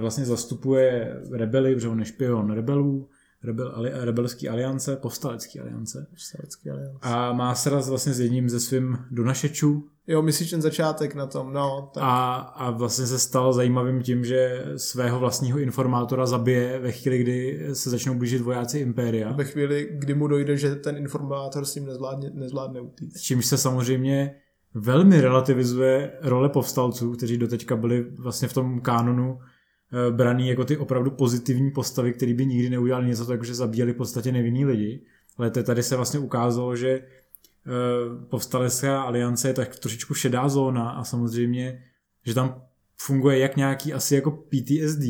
[0.00, 3.08] vlastně zastupuje rebely, protože on je špion rebelů,
[3.44, 6.06] rebel, ali, rebelský aliance, povstalecký aliance.
[6.10, 6.98] Povstalecký aliance.
[7.02, 9.88] A má sraz vlastně s jedním ze svým donašečů.
[10.06, 11.90] Jo, myslíš ten začátek na tom, no.
[11.94, 12.02] Tak.
[12.06, 17.68] A, a vlastně se stal zajímavým tím, že svého vlastního informátora zabije ve chvíli, kdy
[17.72, 19.32] se začnou blížit vojáci Impéria.
[19.32, 23.20] Ve chvíli, kdy mu dojde, že ten informátor s ním nezvládne, nezvládne utíct.
[23.20, 24.34] Čímž se samozřejmě
[24.74, 29.38] velmi relativizuje role povstalců, kteří doteďka byli vlastně v tom kánonu
[30.10, 33.96] braný jako ty opravdu pozitivní postavy, které by nikdy neudělali něco tak, že zabíjeli v
[33.96, 35.02] podstatě nevinný lidi.
[35.36, 37.02] Ale tady se vlastně ukázalo, že eh,
[38.28, 41.82] povstalecká aliance je tak trošičku šedá zóna a samozřejmě,
[42.26, 42.62] že tam
[42.96, 45.02] funguje jak nějaký asi jako PTSD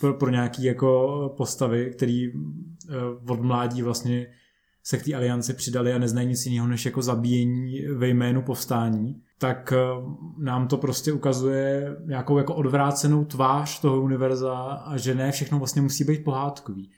[0.00, 2.94] pro, pro nějaký jako postavy, který eh,
[3.28, 4.26] od mládí vlastně
[4.82, 9.22] se k té alianci přidali a neznají nic jiného než jako zabíjení ve jménu povstání
[9.38, 9.78] tak eh,
[10.38, 15.82] nám to prostě ukazuje nějakou jako odvrácenou tvář toho univerza a že ne všechno vlastně
[15.82, 16.90] musí být pohádkový.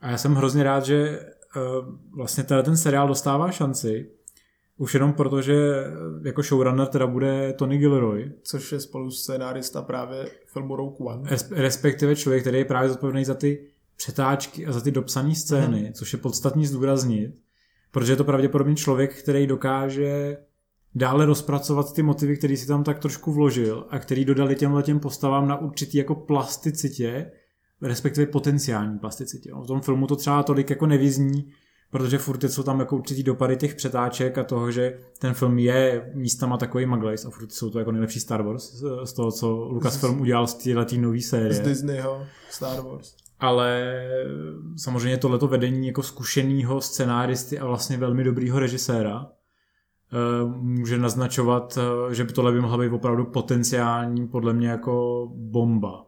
[0.00, 1.60] A já jsem hrozně rád, že eh,
[2.16, 4.10] vlastně teda ten seriál dostává šanci,
[4.78, 5.88] už jenom proto, že eh,
[6.28, 8.32] jako showrunner teda bude Tony Gilroy.
[8.42, 11.30] Což je spolu scénárista právě filmu Rogue One.
[11.50, 13.66] Respektive člověk, který je právě zodpovědný za ty
[13.96, 15.92] přetáčky a za ty dopsané scény, hmm.
[15.92, 17.34] což je podstatně zdůraznit
[17.96, 20.36] Protože je to pravděpodobně člověk, který dokáže
[20.96, 25.00] dále rozpracovat ty motivy, který si tam tak trošku vložil a který dodali těmhle těm
[25.00, 27.30] postavám na určitý jako plasticitě,
[27.82, 29.50] respektive potenciální plasticitě.
[29.64, 31.52] V tom filmu to třeba tolik jako nevyzní,
[31.90, 36.10] protože furt jsou tam jako určitý dopady těch přetáček a toho, že ten film je
[36.14, 40.20] místama takový maglejs a furt jsou to jako nejlepší Star Wars z toho, co Lucasfilm
[40.20, 41.54] udělal z této nové série.
[41.54, 43.16] Z Disneyho Star Wars.
[43.40, 44.02] Ale
[44.76, 49.35] samozřejmě tohleto vedení jako zkušeného scenáristy a vlastně velmi dobrýho režiséra eh,
[50.56, 56.06] může naznačovat, eh, že by tohle by mohla být opravdu potenciální podle mě jako bomba.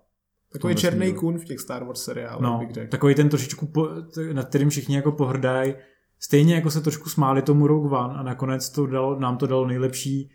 [0.53, 2.91] Takový černý kůň v těch Star Wars seriálech, no, bych řekl.
[2.91, 3.89] Takový ten trošičku, po,
[4.33, 5.75] nad kterým všichni jako pohrdají.
[6.21, 9.67] Stejně jako se trošku smáli tomu Rogue One a nakonec to dalo, nám to dalo
[9.67, 10.31] nejlepší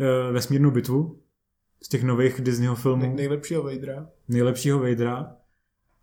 [0.00, 1.20] uh, vesmírnou bitvu
[1.82, 3.02] z těch nových Disneyho filmů.
[3.02, 4.08] Nej, nejlepšího Vadera.
[4.28, 5.36] Nejlepšího Vadera.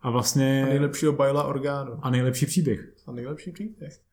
[0.00, 0.64] A vlastně...
[0.66, 1.92] A nejlepšího Baila Orgánu.
[2.02, 2.92] A nejlepší příběh.
[3.06, 4.07] A nejlepší příběh.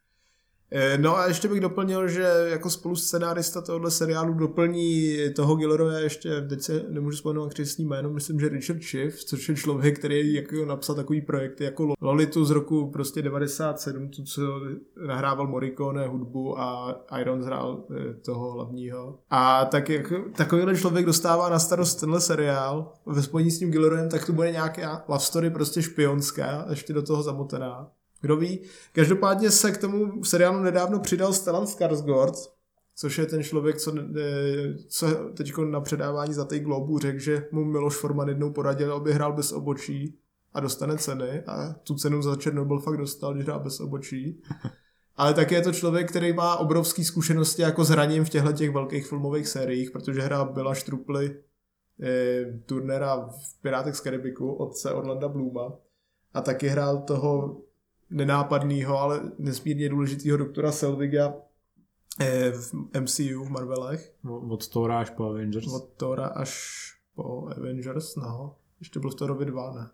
[0.72, 6.00] Eh, no a ještě bych doplnil, že jako spolu scenárista tohohle seriálu doplní toho Gillerova
[6.00, 10.34] ještě, teď se nemůžu vzpomenout křesní jméno, myslím, že Richard Schiff, což je člověk, který
[10.34, 14.42] jako napsal takový projekty jako Lolitu z roku prostě 97, tu, co
[15.08, 19.20] nahrával Morricone hudbu a Iron hrál eh, toho hlavního.
[19.30, 24.10] A tak jako, takovýhle člověk dostává na starost tenhle seriál ve spojení s tím Gillerovem,
[24.10, 27.92] tak to bude nějaká love story prostě špionská, ještě do toho zamotená.
[28.26, 28.60] Kdo ví.
[28.94, 32.34] Každopádně se k tomu seriálu nedávno přidal Stellan Skarsgård,
[32.96, 33.94] což je ten člověk, co,
[34.88, 35.08] co
[35.38, 39.34] teď na předávání za té Globu řekl, že mu Miloš Forman jednou poradil, aby hrál
[39.34, 40.18] bez obočí
[40.54, 44.42] a dostane ceny a tu cenu za Černobyl fakt dostal, když hrál bez obočí.
[45.18, 48.72] Ale také je to člověk, který má obrovské zkušenosti jako s hraním v těchto těch
[48.72, 51.36] velkých filmových sériích, protože hrál Bela Štruply,
[52.02, 55.74] eh, turnera v Pirátech z Karibiku, otce Orlanda Bluma
[56.34, 57.62] a taky hrál toho
[58.10, 61.34] nenápadného, ale nesmírně důležitého doktora Selviga
[62.20, 64.14] eh, v MCU v Marvelech.
[64.50, 65.68] Od Thora až po Avengers.
[65.68, 66.82] Od Thora až
[67.16, 68.56] po Avengers, no.
[68.80, 69.90] Ještě byl v Thorovi 2, ne?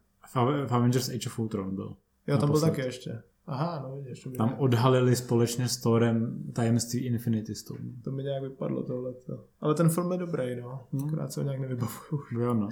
[0.68, 1.96] V, Avengers Age of Ultron byl.
[2.28, 3.24] Jo, tam byl taky ještě.
[3.48, 4.24] Aha, no vidíš.
[4.24, 4.62] Tam nějak...
[4.62, 7.84] odhalili společně s Thorem tajemství Infinity Stone.
[8.04, 9.14] To mi nějak vypadlo tohle.
[9.62, 10.88] Ale ten film je dobrý, no.
[10.94, 11.08] Hmm.
[11.08, 12.24] Akorát se ho nějak nevybavuju.
[12.32, 12.70] Jo, no.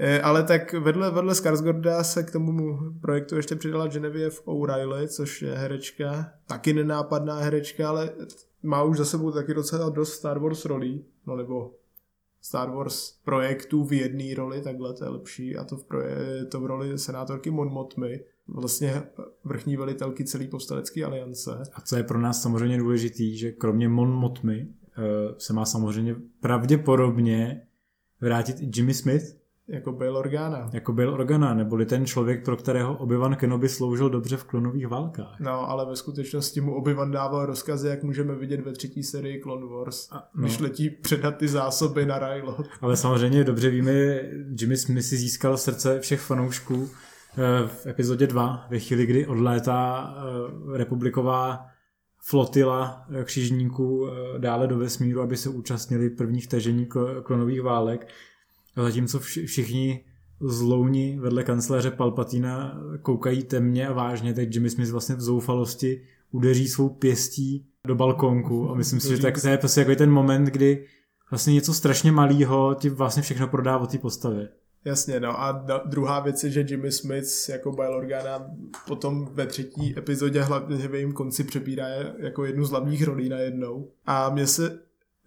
[0.00, 5.42] Eh, ale tak vedle, vedle Skarsgårda se k tomu projektu ještě přidala Genevieve O'Reilly, což
[5.42, 8.10] je herečka, taky nenápadná herečka, ale
[8.62, 11.74] má už za sebou taky docela dost Star Wars rolí, no nebo
[12.40, 16.60] Star Wars projektů v jedné roli, takhle to je lepší, a to v, proje, to
[16.60, 19.02] v roli senátorky Mon Mothmy, vlastně
[19.44, 21.62] vrchní velitelky celé povstalecké aliance.
[21.72, 25.04] A co je pro nás samozřejmě důležitý, že kromě Mon Mothmy uh,
[25.38, 27.66] se má samozřejmě pravděpodobně
[28.20, 29.38] vrátit Jimmy Smith,
[29.68, 30.70] jako Bail Organa.
[30.72, 35.40] Jako Bail Organa, neboli ten člověk, pro kterého Obi-Wan Kenobi sloužil dobře v klonových válkách.
[35.40, 39.66] No, ale ve skutečnosti mu Obi-Wan dával rozkazy, jak můžeme vidět ve třetí sérii Clone
[39.66, 40.42] Wars, A, no.
[40.42, 42.58] když letí předat ty zásoby na Rylo.
[42.80, 43.92] Ale samozřejmě dobře víme,
[44.60, 50.14] Jimmy Smith si získal srdce všech fanoušků eh, v epizodě 2, ve chvíli, kdy odlétá
[50.74, 51.66] eh, republiková
[52.20, 54.08] flotila eh, křižníků
[54.38, 56.88] dále do vesmíru, aby se účastnili prvních tažení
[57.22, 58.08] klonových válek
[58.82, 60.04] zatímco všichni
[60.40, 66.68] zlouni vedle kancléře Palpatina koukají temně a vážně, tak Jimmy Smith vlastně v zoufalosti udeří
[66.68, 70.44] svou pěstí do balkonku a myslím si, že tak to je prostě jako ten moment,
[70.44, 70.86] kdy
[71.30, 74.48] vlastně něco strašně malého ti vlastně všechno prodá o té postavě.
[74.84, 78.50] Jasně, no a druhá věc je, že Jimmy Smith jako Bail Organa
[78.86, 81.86] potom ve třetí epizodě hlavně v jejím konci přebírá
[82.18, 83.90] jako jednu z hlavních rolí najednou.
[84.06, 84.78] A mně se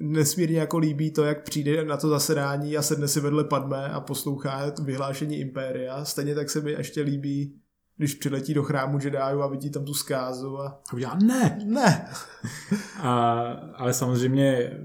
[0.01, 3.99] nesmírně jako líbí to, jak přijde na to zasedání a sedne si vedle Padme a
[3.99, 6.05] poslouchá vyhlášení Impéria.
[6.05, 7.55] Stejně tak se mi ještě líbí,
[7.97, 10.81] když přiletí do chrámu Jediů a vidí tam tu zkázu a...
[10.93, 11.59] Udělá ne!
[11.65, 12.05] Ne!
[12.99, 13.41] a,
[13.75, 14.77] ale samozřejmě,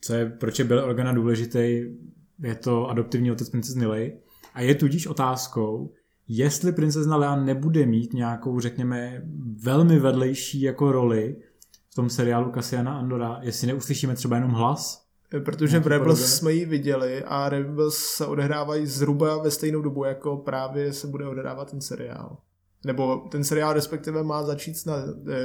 [0.00, 1.82] co je, proč je byl Organa důležitý,
[2.42, 4.16] je to adoptivní otec princezny Lej.
[4.54, 5.92] A je tudíž otázkou,
[6.28, 9.22] jestli princezna Lea nebude mít nějakou, řekněme,
[9.62, 11.36] velmi vedlejší jako roli
[11.92, 15.06] v tom seriálu Kasiana Andora, jestli neuslyšíme třeba jenom hlas.
[15.44, 16.26] Protože v Rebels podobě.
[16.26, 21.26] jsme ji viděli a Rebels se odehrávají zhruba ve stejnou dobu, jako právě se bude
[21.26, 22.36] odehrávat ten seriál.
[22.86, 24.94] Nebo ten seriál respektive má začít na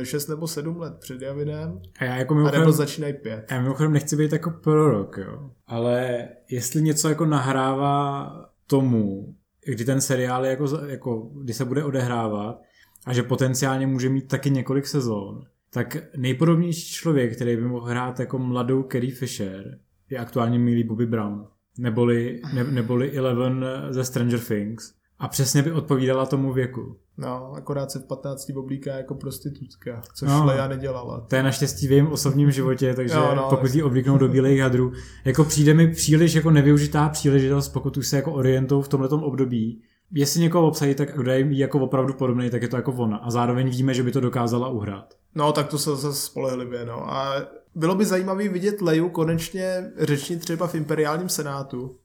[0.04, 3.46] 6 nebo 7 let před Javinem a, já jako mimochodem, a Rebels začínají 5.
[3.52, 5.52] Já mimochodem nechci být jako prorok, jo.
[5.68, 8.32] Ale jestli něco jako nahrává
[8.68, 9.36] tomu,
[9.66, 12.62] kdy ten seriál je jako, jako, kdy se bude odehrávat
[13.06, 15.44] a že potenciálně může mít taky několik sezón,
[15.74, 21.06] tak nejpodobnější člověk, který by mohl hrát jako mladou Carrie Fisher, je aktuálně milý Bobby
[21.06, 21.48] Brown.
[21.80, 24.94] Neboli, ne, neboli Eleven ze Stranger Things.
[25.20, 26.98] A přesně by odpovídala tomu věku.
[27.18, 31.20] No, akorát se v 15 oblíká jako prostitutka, což no, Leia nedělala.
[31.22, 34.62] To je naštěstí v jejím osobním životě, takže no, no, pokud ji oblíknou do bílých
[34.62, 34.94] hadrů,
[35.26, 39.82] jako přijde mi příliš jako nevyužitá příležitost, pokud už se jako orientou v tomhle období,
[40.12, 43.18] jestli někoho obsadí, tak kdo je jako opravdu podobný, tak je to jako ona.
[43.18, 45.14] A zároveň víme, že by to dokázala uhrát.
[45.36, 47.14] No, tak to se zase spolehlivě, no.
[47.14, 47.36] A
[47.76, 51.98] bylo by zajímavé vidět Leju konečně řečnit třeba v imperiálním senátu,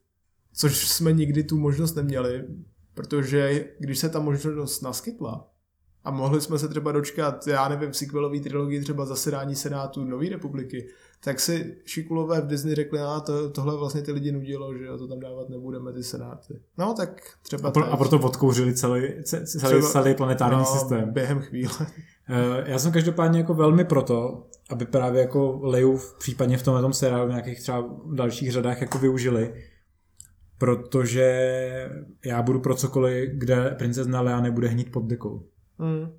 [0.55, 2.45] což jsme nikdy tu možnost neměli,
[2.95, 5.52] protože když se ta možnost naskytla
[6.05, 10.29] a mohli jsme se třeba dočkat, já nevím, v sequelový trilogii třeba zasedání senátu Nové
[10.29, 10.89] republiky,
[11.25, 15.09] tak si šikulové v Disney řekli, a to, tohle vlastně ty lidi nudilo, že to
[15.09, 16.61] tam dávat nebudeme, ty senáty.
[16.79, 17.69] No tak třeba...
[17.69, 21.13] A, pro, a proto odkouřili celý, celý, třeba, celý planetární no, systém.
[21.13, 21.87] Během chvíle.
[22.29, 27.27] Eh, já jsem každopádně jako velmi proto, aby právě jako Leju případně v tomhle seriálu
[27.27, 29.55] v nějakých třeba dalších řadách jako využili,
[30.59, 31.31] protože
[32.25, 35.43] já budu pro cokoliv, kde princezna Lea nebude hnít pod dekou.
[35.83, 36.13] Hmm.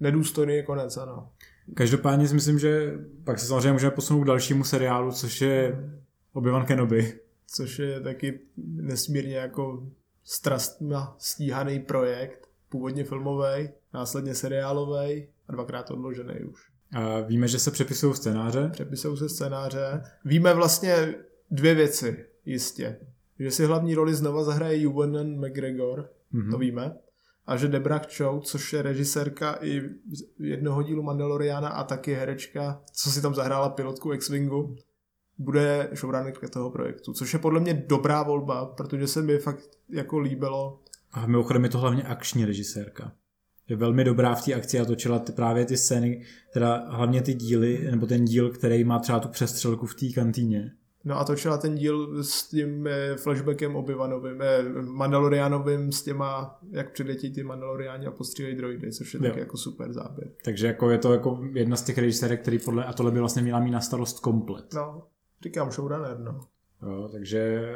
[0.00, 1.30] Nedůstojný je konec, ano.
[1.74, 2.92] Každopádně si myslím, že
[3.24, 5.90] pak se samozřejmě můžeme posunout k dalšímu seriálu, což je
[6.34, 7.20] Obi-Wan Kenobi.
[7.46, 9.86] Což je taky nesmírně jako
[10.24, 16.70] strastma stíhaný projekt, původně filmový, následně seriálový a dvakrát odložený už.
[16.92, 18.68] A víme, že se přepisují scénáře?
[18.72, 20.02] Přepisují se scénáře.
[20.24, 21.14] Víme vlastně
[21.50, 22.96] dvě věci, jistě.
[23.38, 26.50] Že si hlavní roli znova zahraje Ewan McGregor, mm-hmm.
[26.50, 26.96] to víme
[27.46, 29.82] a že Debra Chow, což je režisérka i
[30.38, 34.76] jednoho dílu Mandaloriana a taky herečka, co si tam zahrála pilotku X-Wingu,
[35.38, 40.18] bude showrunnerka toho projektu, což je podle mě dobrá volba, protože se mi fakt jako
[40.18, 40.80] líbilo.
[41.12, 43.12] A mimochodem je to hlavně akční režisérka.
[43.68, 47.34] Je velmi dobrá v té akci a točila ty, právě ty scény, teda hlavně ty
[47.34, 50.72] díly, nebo ten díl, který má třeba tu přestřelku v té kantýně.
[51.04, 56.92] No a točila ten díl s tím eh, flashbackem Obivanovým, eh, Mandalorianovým s těma, jak
[56.92, 60.30] přiletí ty Mandaloriáni a postřílejí droidy, což je taky jako super záběr.
[60.44, 63.42] Takže jako je to jako jedna z těch režisérek, který podle, a tohle by vlastně
[63.42, 64.74] měla mít na starost komplet.
[64.74, 65.02] No,
[65.42, 66.40] říkám showrunner, no.
[66.82, 67.72] Jo, takže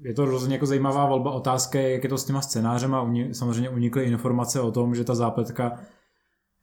[0.00, 1.30] je to rozhodně jako zajímavá volba.
[1.30, 5.04] Otázka je, jak je to s těma scénářem a samozřejmě unikly informace o tom, že
[5.04, 5.80] ta zápletka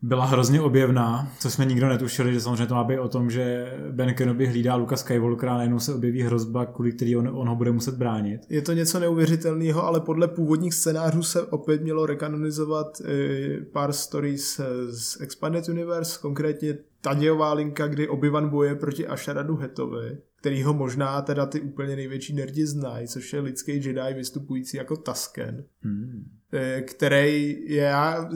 [0.06, 3.74] byla hrozně objevná, co jsme nikdo netušili, že samozřejmě to má být o tom, že
[3.92, 7.56] Ben Kenobi hlídá Luka Skywalkera a najednou se objeví hrozba, kvůli který on, on ho
[7.56, 8.42] bude muset bránit.
[8.50, 14.62] Je to něco neuvěřitelného, ale podle původních scénářů se opět mělo rekanonizovat e, pár stories
[14.90, 20.74] z Expanded Universe, konkrétně ta dějová linka, kdy Obi-Wan boje proti Asharadu Hetovi, který ho
[20.74, 25.64] možná teda ty úplně největší nerdi znají, což je lidský Jedi vystupující jako Tasken.
[25.82, 26.45] Hmm Eh,
[26.88, 28.30] který je, já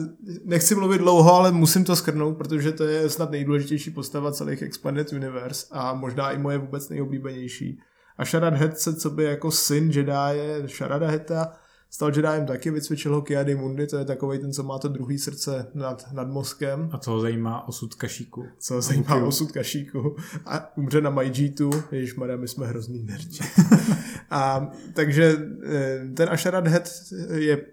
[0.44, 5.12] nechci mluvit dlouho, ale musím to skrnout, protože to je snad nejdůležitější postava celých Expanded
[5.12, 7.80] Universe a možná i moje vůbec nejoblíbenější.
[8.18, 11.52] A Sharad Het se, co by jako syn Jedi Sharada Heta,
[11.90, 15.18] stal Jediem taky, vycvičil ho Kiadi Mundi, to je takový ten, co má to druhý
[15.18, 16.88] srdce nad, nad mozkem.
[16.92, 18.46] A co ho zajímá osud kašíku.
[18.58, 19.22] Co ho zajímá okay.
[19.22, 20.16] osud kašíku.
[20.46, 23.38] A umře na Majjitu, ježiš my jsme hrozný nerdi.
[24.30, 26.90] a takže eh, ten Asharat Het
[27.34, 27.66] je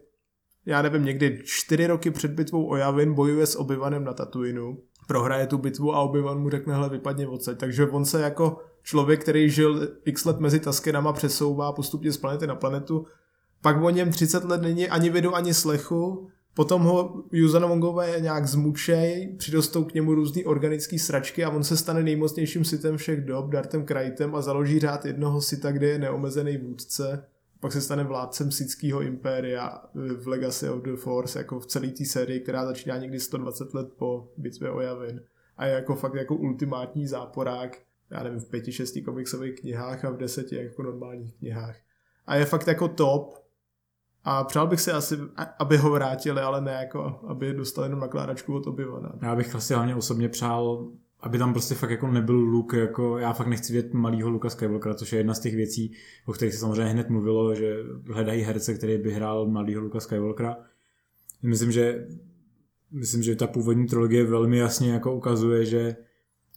[0.68, 5.48] já nevím, někdy čtyři roky před bitvou o Javin bojuje s Obivanem na Tatooinu, prohraje
[5.48, 7.58] tu bitvu a Obivan mu řekne, hele, vypadně odsaď.
[7.58, 12.48] Takže on se jako člověk, který žil x let mezi Taskenama, přesouvá postupně z planety
[12.48, 13.06] na planetu,
[13.62, 17.24] pak o něm 30 let není ani vidu, ani slechu, potom ho
[17.60, 22.98] Mongové nějak zmučej, přidostou k němu různý organické sračky a on se stane nejmocnějším sitem
[22.98, 27.24] všech dob, Dartem Krajtem a založí řád jednoho sita, kde je neomezený vůdce
[27.60, 32.06] pak se stane vládcem Sického impéria v Legacy of the Force, jako v celé té
[32.06, 35.22] sérii, která začíná někdy 120 let po bitvě o Javin.
[35.58, 37.78] A je jako fakt jako ultimátní záporák,
[38.12, 41.76] já nevím, v pěti, šesti komiksových knihách a v deseti jako normálních knihách.
[42.28, 43.34] A je fakt jako top.
[44.24, 45.18] A přál bych si asi,
[45.60, 49.14] aby ho vrátili, ale ne jako, aby dostali jenom nakládačku od Obyvana.
[49.22, 50.88] Já bych asi hlavně osobně přál
[51.20, 54.96] aby tam prostě fakt jako nebyl Luke, jako já fakt nechci vědět malýho Luka Skywalkera,
[54.96, 55.92] což je jedna z těch věcí,
[56.26, 57.78] o kterých se samozřejmě hned mluvilo, že
[58.14, 60.58] hledají herce, který by hrál malýho Luka Skywalkera.
[61.44, 62.08] Myslím, že
[62.92, 65.96] myslím, že ta původní trilogie velmi jasně jako ukazuje, že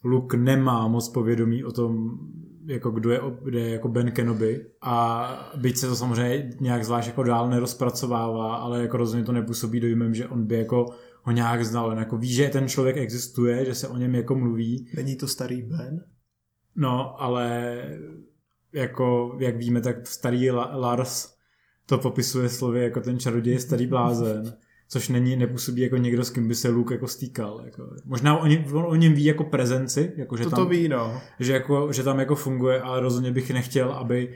[0.03, 2.19] Luke nemá moc povědomí o tom,
[2.65, 7.07] jako kdo je, kdo je jako Ben Kenobi a byť se to samozřejmě nějak zvlášť
[7.07, 10.85] jako dál nerozpracovává, ale jako rozhodně to nepůsobí dojmem, že on by jako
[11.21, 11.89] ho nějak znal.
[11.89, 14.87] On jako ví, že ten člověk existuje, že se o něm jako mluví.
[14.95, 16.03] Není to starý Ben?
[16.75, 17.77] No, ale
[18.73, 21.33] jako, jak víme, tak starý Lars
[21.85, 24.53] to popisuje slovy jako ten čaroděj starý blázen,
[24.87, 27.61] což není, nepůsobí jako někdo, s kým by se Luke jako stýkal.
[27.65, 27.89] Jako.
[28.05, 30.87] Možná o, něm, on o něm ví jako prezenci, jako, že, to tam, to ví,
[30.87, 31.21] no.
[31.39, 34.33] že, jako, že tam jako funguje, ale rozhodně bych nechtěl, aby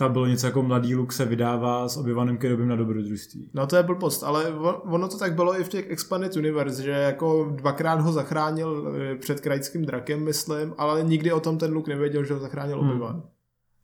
[0.00, 3.50] tam bylo něco jako mladý Luke se vydává s Obi-Wanem Kenobym na dobrodružství.
[3.54, 4.44] No to je blbost, ale
[4.84, 9.14] ono to tak bylo i v těch Expanded Universe, že jako dvakrát ho zachránil eh,
[9.14, 12.90] před krajským drakem, myslím, ale nikdy o tom ten Luke nevěděl, že ho zachránil hmm.
[12.90, 13.22] Obi-Wan.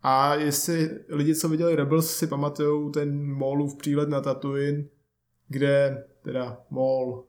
[0.02, 4.84] A jestli lidi, co viděli Rebels, si pamatují ten Maulův přílet na Tatooine,
[5.48, 7.24] kde teda Maul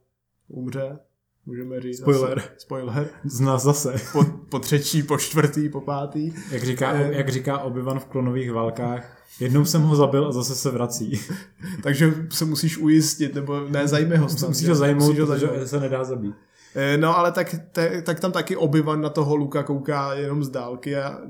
[0.48, 1.00] umře,
[1.48, 1.98] můžeme říct.
[1.98, 2.40] Spoiler.
[2.40, 3.10] Zase, spoiler.
[3.24, 3.96] Z nás zase.
[4.12, 6.32] Po, po třetí, po čtvrtý, po pátý.
[6.52, 10.56] Jak říká, eh, jak říká Obi-Wan v klonových válkách, jednou jsem ho zabil a zase
[10.56, 11.20] se vrací.
[11.84, 14.30] Takže se musíš ujistit, nebo ne, zajme ho.
[14.30, 16.36] Snad, musíš ho zajmout, musíš ho protože se nedá zabít.
[16.76, 20.50] Eh, no ale tak, te, tak tam taky Obi-Wan na toho Luka kouká jenom z
[20.50, 21.22] dálky a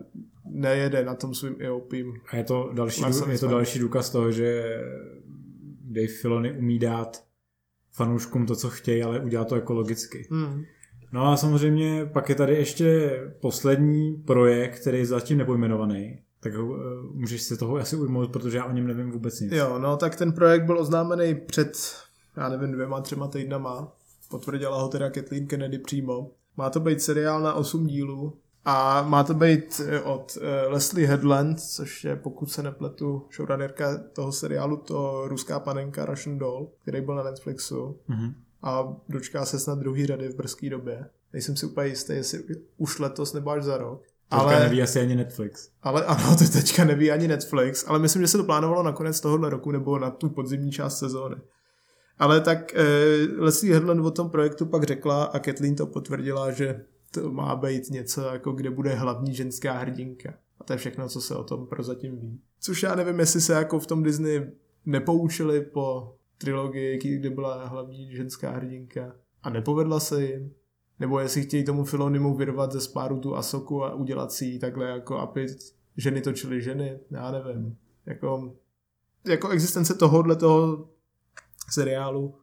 [0.45, 2.13] nejede na tom svým EOPím.
[2.32, 4.78] A je to další, je to další důkaz toho, že
[5.82, 7.26] Dave Filoni umí dát
[7.97, 10.27] fanouškům to, co chtějí, ale udělá to ekologicky.
[10.29, 10.63] Mm.
[11.11, 16.19] No a samozřejmě pak je tady ještě poslední projekt, který je zatím nepojmenovaný.
[16.39, 16.77] Tak uh,
[17.13, 19.51] můžeš se toho asi ujmout, protože já o něm nevím vůbec nic.
[19.51, 21.93] Jo, no tak ten projekt byl oznámený před,
[22.37, 23.91] já nevím, dvěma, třema týdnama.
[24.29, 26.31] Potvrdila ho teda Kathleen Kennedy přímo.
[26.57, 28.33] Má to být seriál na 8 dílů
[28.70, 33.97] a má to být eh, od eh, Leslie Headland, což je, pokud se nepletu, showrunnerka
[33.97, 37.99] toho seriálu, to ruská panenka Russian Doll, který byl na Netflixu.
[38.09, 38.34] Mm-hmm.
[38.63, 41.05] A dočká se snad druhý řady v brzké době.
[41.34, 42.43] Nejsem si úplně jistý, jestli
[42.78, 44.01] už letos nebo až za rok.
[44.30, 45.70] Teďka ale, neví asi ani Netflix.
[45.84, 49.20] Ale ano, to teďka neví ani Netflix, ale myslím, že se to plánovalo na konec
[49.20, 51.36] tohohle roku nebo na tu podzimní část sezóny.
[52.20, 52.84] Ale tak eh,
[53.38, 57.89] Leslie Headland o tom projektu pak řekla a Kathleen to potvrdila, že to má být
[57.89, 60.33] něco, jako kde bude hlavní ženská hrdinka.
[60.59, 62.41] A to je všechno, co se o tom prozatím ví.
[62.59, 64.51] Což já nevím, jestli se jako v tom Disney
[64.85, 70.53] nepoučili po trilogii, kde byla hlavní ženská hrdinka a nepovedla se jim.
[70.99, 74.89] Nebo jestli chtějí tomu Filonimu vyrvat ze spáru tu Asoku a udělat si ji takhle
[74.89, 75.47] jako aby
[75.97, 77.77] ženy točily ženy, já nevím.
[78.05, 78.55] Jako,
[79.27, 80.89] jako existence tohohle toho
[81.71, 82.35] seriálu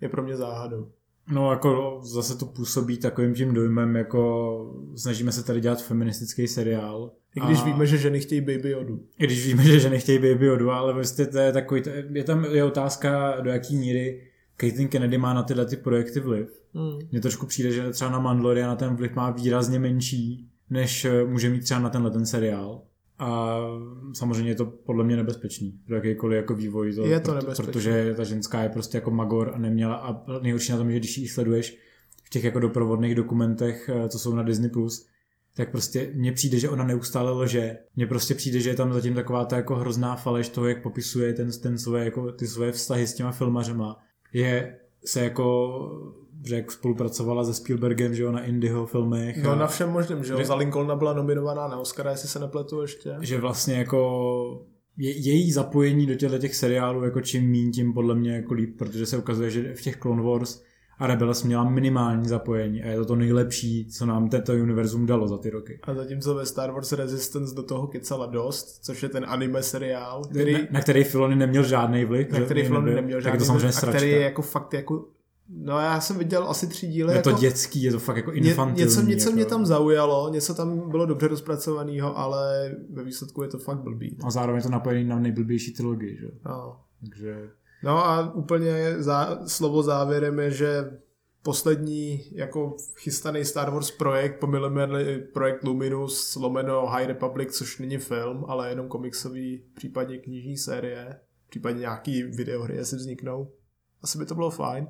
[0.00, 0.92] je pro mě záhadou.
[1.30, 7.10] No jako zase to působí takovým tím dojmem, jako snažíme se tady dělat feministický seriál.
[7.36, 7.64] I když a...
[7.64, 9.00] víme, že ženy chtějí Baby Yodu.
[9.18, 12.44] I když víme, že ženy chtějí Baby Yodu, ale vlastně to je takový, je tam
[12.44, 14.22] je otázka, do jaký míry
[14.60, 16.48] Caitlyn Kennedy má na tyhle ty projekty vliv.
[16.74, 16.98] Hmm.
[17.10, 21.50] Mně trošku přijde, že třeba na Mandalorian na ten vliv má výrazně menší, než může
[21.50, 22.82] mít třeba na tenhle ten seriál.
[23.18, 23.58] A
[24.12, 26.94] samozřejmě je to podle mě nebezpečný pro jakýkoliv jako vývoj.
[26.94, 27.64] To, je to nebezpečný.
[27.64, 31.18] Protože ta ženská je prostě jako magor a neměla a nejhorší na tom, že když
[31.18, 31.78] ji sleduješ
[32.24, 34.70] v těch jako doprovodných dokumentech, eh, co jsou na Disney+,
[35.54, 37.78] tak prostě mně přijde, že ona neustále lže.
[37.96, 41.32] Mně prostě přijde, že je tam zatím taková ta jako hrozná faleš toho, jak popisuje
[41.32, 43.96] ten, ten své, jako, ty své vztahy s těma filmařema.
[44.32, 45.78] Je se jako
[46.44, 49.42] že jak spolupracovala se Spielbergem, že jo, na Indyho filmech.
[49.42, 52.38] No a, na všem možným, že jo, za Lincolna byla nominovaná na Oscara, jestli se
[52.38, 53.16] nepletu ještě.
[53.20, 58.14] Že vlastně jako je, její zapojení do těchto těch seriálů jako čím mín, tím podle
[58.14, 60.62] mě jako líp, protože se ukazuje, že v těch Clone Wars
[60.98, 65.28] a Rebels měla minimální zapojení a je to to nejlepší, co nám tento univerzum dalo
[65.28, 65.80] za ty roky.
[65.82, 70.24] A zatímco ve Star Wars Resistance do toho kecala dost, což je ten anime seriál,
[70.24, 70.52] který...
[70.52, 72.32] Na, na který Filoni neměl žádný vliv.
[72.32, 75.04] Na který Filoni neměl žádný vliv, a který je jako fakt jako
[75.48, 77.12] No já jsem viděl asi tři díly.
[77.12, 78.90] Je jako, to dětský, je to fakt jako infantilní.
[78.90, 79.36] Něco, něco jako...
[79.36, 84.16] mě tam zaujalo, něco tam bylo dobře rozpracovaného, ale ve výsledku je to fakt blbý.
[84.24, 86.28] A zároveň to napojený na nejblbější trilogii, že?
[86.44, 86.80] No.
[87.00, 87.50] Takže...
[87.82, 90.90] No a úplně zá, slovo závěrem je, že
[91.42, 98.44] poslední jako chystaný Star Wars projekt, pomilujeme projekt Luminous, lomeno High Republic, což není film,
[98.48, 103.50] ale jenom komiksový, případně knižní série, případně nějaký videohry, jestli vzniknou.
[104.02, 104.88] Asi by to bylo fajn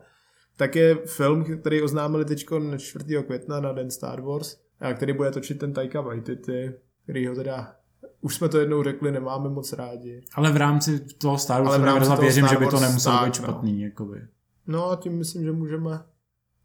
[0.58, 2.46] tak je film, který oznámili teď
[2.76, 3.04] 4.
[3.26, 7.74] května na Den Star Wars, a který bude točit ten Taika Waititi, který ho teda
[8.20, 10.22] už jsme to jednou řekli, nemáme moc rádi.
[10.34, 13.34] Ale v rámci toho Star Wars univerza věřím, Star že by to nemuselo tak, být
[13.34, 13.72] špatný.
[13.72, 13.84] No.
[13.84, 14.20] Jakoby.
[14.66, 16.00] no a tím myslím, že můžeme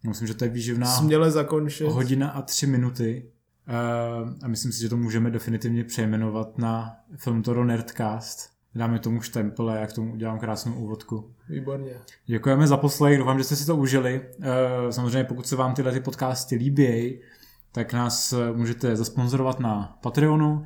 [0.07, 1.87] Myslím, že to je výživná směle zakončit.
[1.87, 3.31] hodina a tři minuty.
[3.67, 9.21] Uh, a myslím si, že to můžeme definitivně přejmenovat na Film Toro Nerdcast dáme tomu
[9.21, 11.31] štempel a já k tomu udělám krásnou úvodku.
[11.49, 11.91] Výborně.
[12.25, 14.21] Děkujeme za poslech, doufám, že jste si to užili.
[14.41, 17.19] Eh, samozřejmě pokud se vám tyhle ty podcasty líbí,
[17.71, 20.63] tak nás eh, můžete zasponzorovat na Patreonu.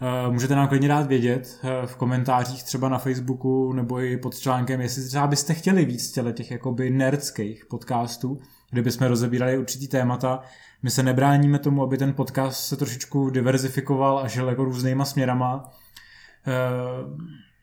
[0.00, 4.80] Eh, můžete nám klidně dát vědět v komentářích třeba na Facebooku nebo i pod článkem,
[4.80, 8.40] jestli třeba byste chtěli víc těle těch jakoby nerdských podcastů,
[8.70, 10.40] kde bychom rozebírali určitý témata.
[10.82, 15.70] My se nebráníme tomu, aby ten podcast se trošičku diverzifikoval a žil jako různýma směrama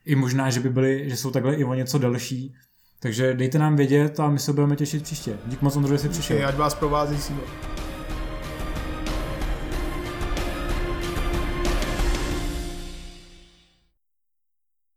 [0.06, 2.56] i možná, že by byly, že jsou takhle i o něco delší.
[3.00, 5.38] Takže dejte nám vědět a my se budeme těšit příště.
[5.46, 6.48] Dík moc, Ondro, že jsi přišel.
[6.48, 7.42] Ať vás provází sílo.